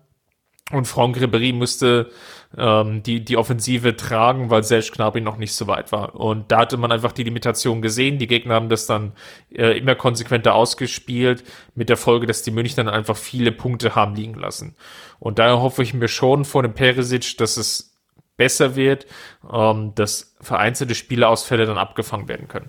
Und 0.70 0.87
Franck 0.87 1.16
Ribéry 1.16 1.55
musste 1.55 2.11
ähm, 2.57 3.03
die, 3.03 3.24
die 3.24 3.38
Offensive 3.38 3.96
tragen, 3.96 4.51
weil 4.51 4.62
Serge 4.62 4.90
Gnabry 4.94 5.22
noch 5.22 5.38
nicht 5.38 5.55
so 5.55 5.66
weit 5.66 5.92
war. 5.92 6.14
Und 6.14 6.53
da 6.53 6.59
hatte 6.59 6.77
man 6.77 6.92
einfach 6.92 7.12
die 7.12 7.24
Limitation 7.24 7.81
gesehen. 7.81 8.18
Die 8.18 8.27
Gegner 8.27 8.55
haben 8.55 8.68
das 8.68 8.87
dann 8.87 9.12
äh, 9.51 9.79
immer 9.79 9.94
konsequenter 9.94 10.55
ausgespielt, 10.55 11.42
mit 11.74 11.88
der 11.88 11.96
Folge, 11.96 12.27
dass 12.27 12.42
die 12.42 12.51
München 12.51 12.77
dann 12.77 12.94
einfach 12.94 13.16
viele 13.16 13.51
Punkte 13.51 13.94
haben 13.94 14.14
liegen 14.14 14.35
lassen. 14.35 14.77
Und 15.18 15.38
daher 15.38 15.61
hoffe 15.61 15.83
ich 15.83 15.94
mir 15.94 16.09
schon 16.09 16.44
vor 16.44 16.62
dem 16.62 16.74
Perisic, 16.74 17.38
dass 17.38 17.57
es 17.57 17.96
besser 18.37 18.77
wird, 18.77 19.07
ähm, 19.51 19.94
dass 19.94 20.37
vereinzelte 20.40 20.94
Spieleausfälle 20.94 21.64
dann 21.64 21.79
abgefangen 21.79 22.29
werden 22.29 22.46
können. 22.46 22.68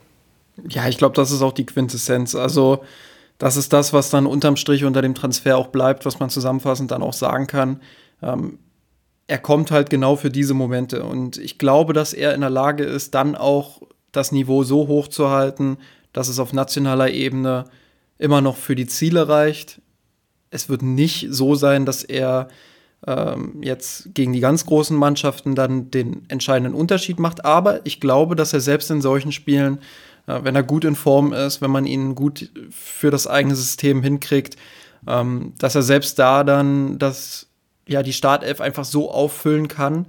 Ja, 0.70 0.88
ich 0.88 0.98
glaube, 0.98 1.16
das 1.16 1.32
ist 1.32 1.42
auch 1.42 1.54
die 1.54 1.66
Quintessenz. 1.66 2.34
Also, 2.36 2.84
das 3.40 3.58
ist 3.58 3.74
das, 3.74 3.94
was 3.94 4.10
dann 4.12 4.28
unterm 4.28 4.58
Strich 4.58 4.84
unter 4.84 5.02
dem 5.02 5.16
Transfer 5.16 5.58
auch 5.58 5.68
bleibt, 5.68 6.06
was 6.06 6.20
man 6.20 6.30
zusammenfassend 6.30 6.92
dann 6.92 7.02
auch 7.02 7.14
sagen 7.14 7.48
kann. 7.48 7.82
Ähm, 8.22 8.60
er 9.28 9.38
kommt 9.38 9.72
halt 9.72 9.90
genau 9.90 10.16
für 10.16 10.30
diese 10.30 10.54
Momente. 10.54 11.04
Und 11.04 11.38
ich 11.38 11.58
glaube, 11.58 11.94
dass 11.94 12.14
er 12.14 12.36
in 12.36 12.42
der 12.42 12.50
Lage 12.50 12.84
ist, 12.84 13.16
dann 13.16 13.36
auch 13.36 13.82
das 14.12 14.32
Niveau 14.32 14.64
so 14.64 14.88
hoch 14.88 15.08
zu 15.08 15.30
halten, 15.30 15.78
dass 16.14 16.28
es 16.28 16.40
auf 16.40 16.52
nationaler 16.52 17.12
Ebene 17.12 17.66
immer 18.18 18.42
noch 18.42 18.58
für 18.58 18.76
die 18.76 18.88
Ziele 18.88 19.30
reicht. 19.30 19.82
Es 20.52 20.68
wird 20.68 20.82
nicht 20.82 21.28
so 21.30 21.56
sein, 21.56 21.86
dass 21.86 22.04
er 22.04 22.50
ähm, 23.08 23.62
jetzt 23.62 24.14
gegen 24.14 24.34
die 24.34 24.42
ganz 24.42 24.66
großen 24.66 24.98
Mannschaften 24.98 25.56
dann 25.56 25.92
den 25.92 26.26
entscheidenden 26.28 26.74
Unterschied 26.74 27.20
macht. 27.20 27.46
Aber 27.46 27.86
ich 27.86 28.02
glaube, 28.02 28.36
dass 28.36 28.52
er 28.52 28.60
selbst 28.60 28.92
in 28.92 29.00
solchen 29.00 29.32
Spielen 29.32 29.80
wenn 30.44 30.56
er 30.56 30.64
gut 30.64 30.86
in 30.86 30.96
Form 30.96 31.34
ist, 31.34 31.62
wenn 31.62 31.72
man 31.72 31.86
ihn 31.86 32.16
gut 32.16 32.52
für 32.72 33.12
das 33.12 33.28
eigene 33.28 33.56
System 33.56 34.04
hinkriegt, 34.04 34.58
ähm, 35.08 35.54
dass 35.58 35.76
er 35.76 35.84
selbst 35.84 36.20
da 36.20 36.44
dann 36.44 37.00
das, 37.00 37.48
ja, 37.88 38.04
die 38.04 38.14
Startelf 38.14 38.62
einfach 38.62 38.86
so 38.86 39.12
auffüllen 39.12 39.68
kann, 39.68 40.08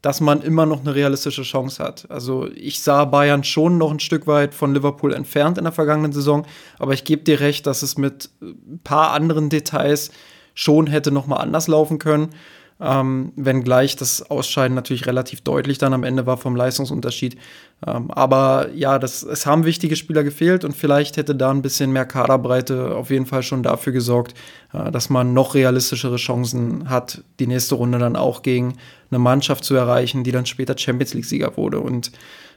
dass 0.00 0.20
man 0.20 0.42
immer 0.42 0.64
noch 0.64 0.80
eine 0.80 0.94
realistische 0.94 1.42
Chance 1.42 1.82
hat. 1.82 2.10
Also 2.10 2.48
ich 2.54 2.80
sah 2.82 3.04
Bayern 3.04 3.42
schon 3.42 3.78
noch 3.78 3.90
ein 3.90 4.00
Stück 4.00 4.26
weit 4.26 4.54
von 4.54 4.72
Liverpool 4.72 5.12
entfernt 5.12 5.58
in 5.58 5.64
der 5.64 5.72
vergangenen 5.72 6.12
Saison, 6.12 6.46
aber 6.78 6.94
ich 6.94 7.04
gebe 7.04 7.24
dir 7.24 7.40
recht, 7.40 7.66
dass 7.66 7.82
es 7.82 7.98
mit 7.98 8.30
ein 8.40 8.80
paar 8.84 9.10
anderen 9.10 9.50
Details 9.50 10.10
schon 10.54 10.86
hätte 10.86 11.10
noch 11.10 11.26
mal 11.26 11.36
anders 11.36 11.68
laufen 11.68 11.98
können. 11.98 12.30
Ähm, 12.80 13.32
wenngleich 13.34 13.96
das 13.96 14.30
Ausscheiden 14.30 14.76
natürlich 14.76 15.06
relativ 15.06 15.40
deutlich 15.40 15.78
dann 15.78 15.92
am 15.92 16.04
Ende 16.04 16.26
war 16.26 16.36
vom 16.36 16.54
Leistungsunterschied. 16.54 17.36
Ähm, 17.84 18.10
aber 18.12 18.68
ja, 18.72 19.00
das, 19.00 19.24
es 19.24 19.46
haben 19.46 19.64
wichtige 19.64 19.96
Spieler 19.96 20.22
gefehlt 20.22 20.64
und 20.64 20.76
vielleicht 20.76 21.16
hätte 21.16 21.34
da 21.34 21.50
ein 21.50 21.62
bisschen 21.62 21.90
mehr 21.90 22.06
Kaderbreite 22.06 22.94
auf 22.94 23.10
jeden 23.10 23.26
Fall 23.26 23.42
schon 23.42 23.64
dafür 23.64 23.92
gesorgt, 23.92 24.34
äh, 24.72 24.92
dass 24.92 25.10
man 25.10 25.34
noch 25.34 25.56
realistischere 25.56 26.16
Chancen 26.16 26.88
hat, 26.88 27.24
die 27.40 27.48
nächste 27.48 27.74
Runde 27.74 27.98
dann 27.98 28.14
auch 28.14 28.42
gegen 28.42 28.76
eine 29.10 29.18
Mannschaft 29.18 29.64
zu 29.64 29.74
erreichen, 29.74 30.22
die 30.22 30.32
dann 30.32 30.46
später 30.46 30.78
Champions 30.78 31.14
League-Sieger 31.14 31.56
wurde. 31.56 31.80
Und 31.80 32.12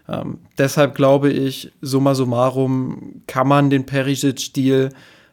ähm, 0.07 0.37
deshalb 0.57 0.93
glaube 0.93 1.31
ich, 1.31 1.71
summa 1.81 2.13
summarum 2.13 3.23
kann 3.25 3.47
man 3.47 3.71
den 3.71 3.87
Perisic-Deal 3.87 4.89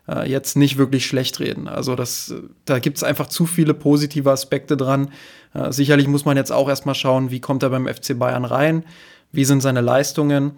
äh, 0.09 0.29
jetzt 0.29 0.57
nicht 0.57 0.79
wirklich 0.79 1.07
schlecht 1.07 1.41
reden. 1.41 1.69
Also 1.69 1.95
das, 1.95 2.35
da 2.65 2.79
gibt 2.79 2.97
es 2.97 3.05
einfach 3.05 3.29
zu 3.29 3.47
viele 3.47 3.75
positive 3.75 4.31
Aspekte 4.31 4.77
dran. 4.77 5.13
Äh, 5.55 5.73
sicherlich 5.73 6.09
muss 6.09 6.25
man 6.25 6.37
jetzt 6.37 6.53
auch 6.53 6.69
erstmal 6.69 6.95
schauen, 6.95 7.31
wie 7.31 7.41
kommt 7.41 7.63
er 7.63 7.71
beim 7.71 7.87
FC 7.87 8.19
Bayern 8.19 8.45
rein, 8.45 8.85
wie 9.33 9.45
sind 9.45 9.61
seine 9.61 9.81
Leistungen. 9.81 10.53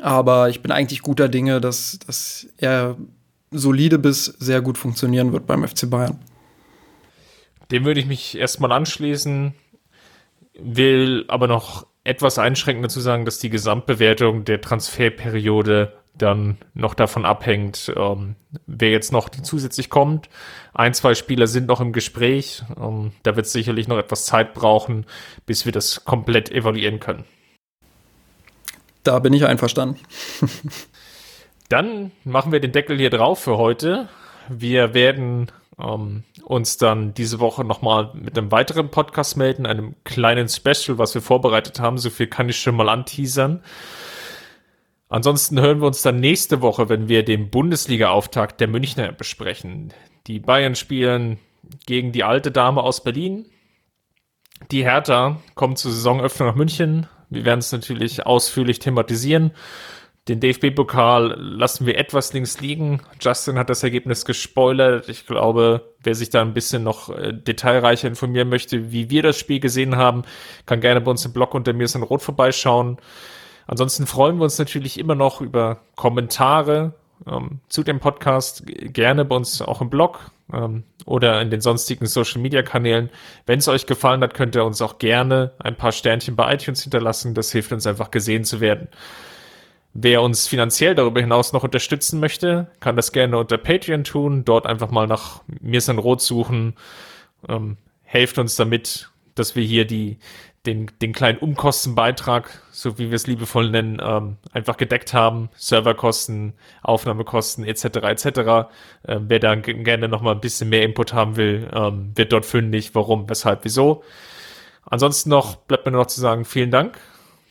Aber 0.00 0.48
ich 0.48 0.62
bin 0.62 0.70
eigentlich 0.70 1.02
guter 1.02 1.28
Dinge, 1.28 1.60
dass, 1.60 1.98
dass 2.06 2.46
er 2.56 2.96
solide 3.50 3.98
bis 3.98 4.26
sehr 4.26 4.60
gut 4.60 4.78
funktionieren 4.78 5.32
wird 5.32 5.46
beim 5.46 5.66
FC 5.66 5.90
Bayern. 5.90 6.18
Dem 7.70 7.84
würde 7.84 8.00
ich 8.00 8.06
mich 8.06 8.38
erstmal 8.38 8.72
anschließen, 8.72 9.54
will 10.58 11.24
aber 11.28 11.48
noch 11.48 11.86
etwas 12.04 12.38
einschränkend 12.38 12.86
dazu 12.86 13.00
sagen, 13.00 13.24
dass 13.24 13.38
die 13.38 13.50
Gesamtbewertung 13.50 14.44
der 14.44 14.60
Transferperiode 14.60 15.97
dann 16.16 16.58
noch 16.74 16.94
davon 16.94 17.24
abhängt, 17.24 17.92
ähm, 17.96 18.34
wer 18.66 18.90
jetzt 18.90 19.12
noch 19.12 19.28
zusätzlich 19.28 19.90
kommt. 19.90 20.28
Ein, 20.74 20.94
zwei 20.94 21.14
Spieler 21.14 21.46
sind 21.46 21.66
noch 21.66 21.80
im 21.80 21.92
Gespräch. 21.92 22.62
Ähm, 22.80 23.12
da 23.22 23.36
wird 23.36 23.46
es 23.46 23.52
sicherlich 23.52 23.88
noch 23.88 23.98
etwas 23.98 24.26
Zeit 24.26 24.54
brauchen, 24.54 25.06
bis 25.46 25.64
wir 25.64 25.72
das 25.72 26.04
komplett 26.04 26.50
evaluieren 26.50 27.00
können. 27.00 27.24
Da 29.04 29.18
bin 29.20 29.32
ich 29.32 29.46
einverstanden. 29.46 30.00
dann 31.68 32.10
machen 32.24 32.52
wir 32.52 32.60
den 32.60 32.72
Deckel 32.72 32.98
hier 32.98 33.10
drauf 33.10 33.38
für 33.40 33.56
heute. 33.56 34.08
Wir 34.48 34.94
werden 34.94 35.52
ähm, 35.78 36.24
uns 36.42 36.76
dann 36.78 37.14
diese 37.14 37.40
Woche 37.40 37.64
nochmal 37.64 38.10
mit 38.14 38.36
einem 38.36 38.50
weiteren 38.50 38.90
Podcast 38.90 39.36
melden, 39.36 39.66
einem 39.66 39.94
kleinen 40.04 40.48
Special, 40.48 40.98
was 40.98 41.14
wir 41.14 41.22
vorbereitet 41.22 41.80
haben. 41.80 41.98
So 41.98 42.10
viel 42.10 42.26
kann 42.26 42.48
ich 42.48 42.58
schon 42.58 42.74
mal 42.74 42.88
anteasern. 42.88 43.62
Ansonsten 45.08 45.60
hören 45.60 45.80
wir 45.80 45.86
uns 45.86 46.02
dann 46.02 46.20
nächste 46.20 46.60
Woche, 46.60 46.88
wenn 46.88 47.08
wir 47.08 47.24
den 47.24 47.50
Bundesliga-Auftakt 47.50 48.60
der 48.60 48.68
Münchner 48.68 49.12
besprechen. 49.12 49.92
Die 50.26 50.38
Bayern 50.38 50.74
spielen 50.74 51.38
gegen 51.86 52.12
die 52.12 52.24
alte 52.24 52.50
Dame 52.50 52.82
aus 52.82 53.02
Berlin. 53.02 53.46
Die 54.70 54.84
Hertha 54.84 55.40
kommt 55.54 55.78
zur 55.78 55.92
Saisonöffnung 55.92 56.48
nach 56.48 56.56
München. 56.56 57.06
Wir 57.30 57.44
werden 57.44 57.60
es 57.60 57.72
natürlich 57.72 58.26
ausführlich 58.26 58.80
thematisieren. 58.80 59.52
Den 60.28 60.40
DFB-Pokal 60.40 61.36
lassen 61.38 61.86
wir 61.86 61.96
etwas 61.96 62.34
links 62.34 62.60
liegen. 62.60 63.00
Justin 63.18 63.58
hat 63.58 63.70
das 63.70 63.82
Ergebnis 63.82 64.26
gespoilert. 64.26 65.08
Ich 65.08 65.26
glaube, 65.26 65.94
wer 66.02 66.14
sich 66.14 66.28
da 66.28 66.42
ein 66.42 66.52
bisschen 66.52 66.82
noch 66.82 67.08
äh, 67.08 67.32
detailreicher 67.32 68.08
informieren 68.08 68.50
möchte, 68.50 68.92
wie 68.92 69.08
wir 69.08 69.22
das 69.22 69.38
Spiel 69.38 69.58
gesehen 69.58 69.96
haben, 69.96 70.24
kann 70.66 70.82
gerne 70.82 71.00
bei 71.00 71.10
uns 71.10 71.24
im 71.24 71.32
Blog 71.32 71.54
unter 71.54 71.72
mir 71.72 71.84
ist 71.84 71.94
in 71.94 72.02
Rot 72.02 72.20
vorbeischauen. 72.20 72.98
Ansonsten 73.68 74.06
freuen 74.06 74.38
wir 74.38 74.44
uns 74.44 74.58
natürlich 74.58 74.98
immer 74.98 75.14
noch 75.14 75.42
über 75.42 75.82
Kommentare 75.94 76.94
ähm, 77.26 77.60
zu 77.68 77.82
dem 77.82 78.00
Podcast. 78.00 78.64
Gerne 78.66 79.26
bei 79.26 79.36
uns 79.36 79.60
auch 79.60 79.82
im 79.82 79.90
Blog 79.90 80.30
ähm, 80.52 80.84
oder 81.04 81.40
in 81.42 81.50
den 81.50 81.60
sonstigen 81.60 82.06
Social 82.06 82.40
Media 82.40 82.62
Kanälen. 82.62 83.10
Wenn 83.44 83.58
es 83.58 83.68
euch 83.68 83.84
gefallen 83.84 84.22
hat, 84.22 84.32
könnt 84.32 84.56
ihr 84.56 84.64
uns 84.64 84.80
auch 84.80 84.98
gerne 84.98 85.52
ein 85.58 85.76
paar 85.76 85.92
Sternchen 85.92 86.34
bei 86.34 86.54
iTunes 86.54 86.82
hinterlassen. 86.82 87.34
Das 87.34 87.52
hilft 87.52 87.70
uns 87.70 87.86
einfach 87.86 88.10
gesehen 88.10 88.44
zu 88.44 88.60
werden. 88.60 88.88
Wer 89.92 90.22
uns 90.22 90.46
finanziell 90.46 90.94
darüber 90.94 91.20
hinaus 91.20 91.52
noch 91.52 91.64
unterstützen 91.64 92.20
möchte, 92.20 92.68
kann 92.80 92.96
das 92.96 93.12
gerne 93.12 93.36
unter 93.36 93.58
Patreon 93.58 94.04
tun. 94.04 94.46
Dort 94.46 94.64
einfach 94.64 94.90
mal 94.90 95.06
nach 95.06 95.42
Mir 95.60 95.82
ein 95.86 95.98
Rot 95.98 96.22
suchen. 96.22 96.74
Ähm, 97.46 97.76
helft 98.02 98.38
uns 98.38 98.56
damit, 98.56 99.10
dass 99.34 99.56
wir 99.56 99.62
hier 99.62 99.86
die, 99.86 100.18
den, 100.68 100.90
den 101.00 101.12
kleinen 101.12 101.38
Umkostenbeitrag, 101.38 102.50
so 102.70 102.98
wie 102.98 103.10
wir 103.10 103.16
es 103.16 103.26
liebevoll 103.26 103.70
nennen, 103.70 104.00
ähm, 104.02 104.36
einfach 104.52 104.76
gedeckt 104.76 105.14
haben. 105.14 105.48
Serverkosten, 105.56 106.52
Aufnahmekosten 106.82 107.64
etc. 107.64 107.84
etc. 107.84 108.68
Ähm, 109.06 109.24
wer 109.28 109.38
da 109.38 109.54
gerne 109.54 110.08
noch 110.08 110.20
mal 110.20 110.32
ein 110.32 110.40
bisschen 110.40 110.68
mehr 110.68 110.82
Input 110.82 111.12
haben 111.12 111.36
will, 111.36 111.68
ähm, 111.72 112.12
wird 112.14 112.32
dort 112.32 112.44
fündig. 112.44 112.94
Warum, 112.94 113.28
weshalb, 113.28 113.64
wieso. 113.64 114.04
Ansonsten 114.84 115.30
noch 115.30 115.56
bleibt 115.56 115.86
mir 115.86 115.92
nur 115.92 116.02
noch 116.02 116.08
zu 116.08 116.20
sagen, 116.20 116.44
vielen 116.44 116.70
Dank, 116.70 116.98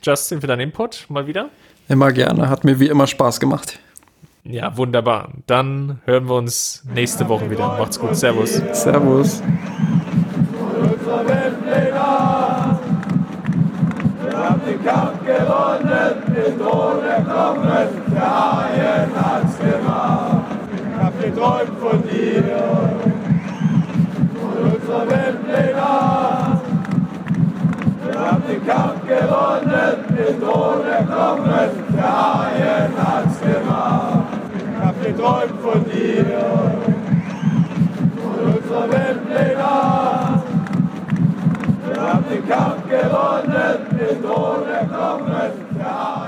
Justin, 0.03 0.41
für 0.41 0.47
deinen 0.47 0.62
Input 0.62 1.06
mal 1.10 1.27
wieder. 1.27 1.49
Immer 1.89 2.12
gerne, 2.12 2.49
hat 2.49 2.63
mir 2.63 2.80
wie 2.80 2.88
immer 2.88 3.08
Spaß 3.08 3.39
gemacht. 3.39 3.80
Ja, 4.43 4.77
wunderbar. 4.77 5.32
Dann 5.45 6.01
hören 6.06 6.30
wir 6.30 6.36
uns 6.36 6.84
nächste 6.93 7.27
Woche 7.27 7.49
wieder. 7.49 7.67
Macht's 7.77 7.99
gut. 7.99 8.15
Servus. 8.15 8.62
Servus. 8.71 9.41
gewonnen, 15.38 16.15
mit 16.28 16.62
ohne 16.62 17.15
Kommen, 17.26 17.88
der 18.13 18.30
Haien 18.38 19.12
hat's 19.15 19.58
gemacht. 19.60 20.45
Ich 20.73 21.04
hab 21.04 21.13
geträumt 21.21 21.76
von 21.80 22.04
dir 22.04 22.43
und 24.41 24.73
unserer 24.73 25.06
Weltpläne. 25.10 25.89
Wir 28.04 28.19
haben 28.19 28.43
den 28.47 28.62
Kampf 28.65 29.02
gewonnen, 29.08 29.97
mit 30.10 30.41
ohne 30.43 30.97
Kommen, 31.06 31.69
der 31.95 32.12
Haien 32.17 32.91
hat's 32.97 33.39
gemacht. 33.39 34.28
Ich 34.56 34.86
hab 34.86 34.95
geträumt 35.04 35.62
von 35.62 35.86
dir 35.86 36.26
und 38.23 38.56
unserer 38.56 38.91
Weltpläne. 38.91 40.16
Wir 42.08 42.13
haben 42.13 42.30
den 42.30 42.48
Kampf 42.48 42.88
gewonnen, 42.88 43.86
den 44.00 44.26
ohne 44.26 44.72
erklommen, 44.72 45.52
der 45.78 46.27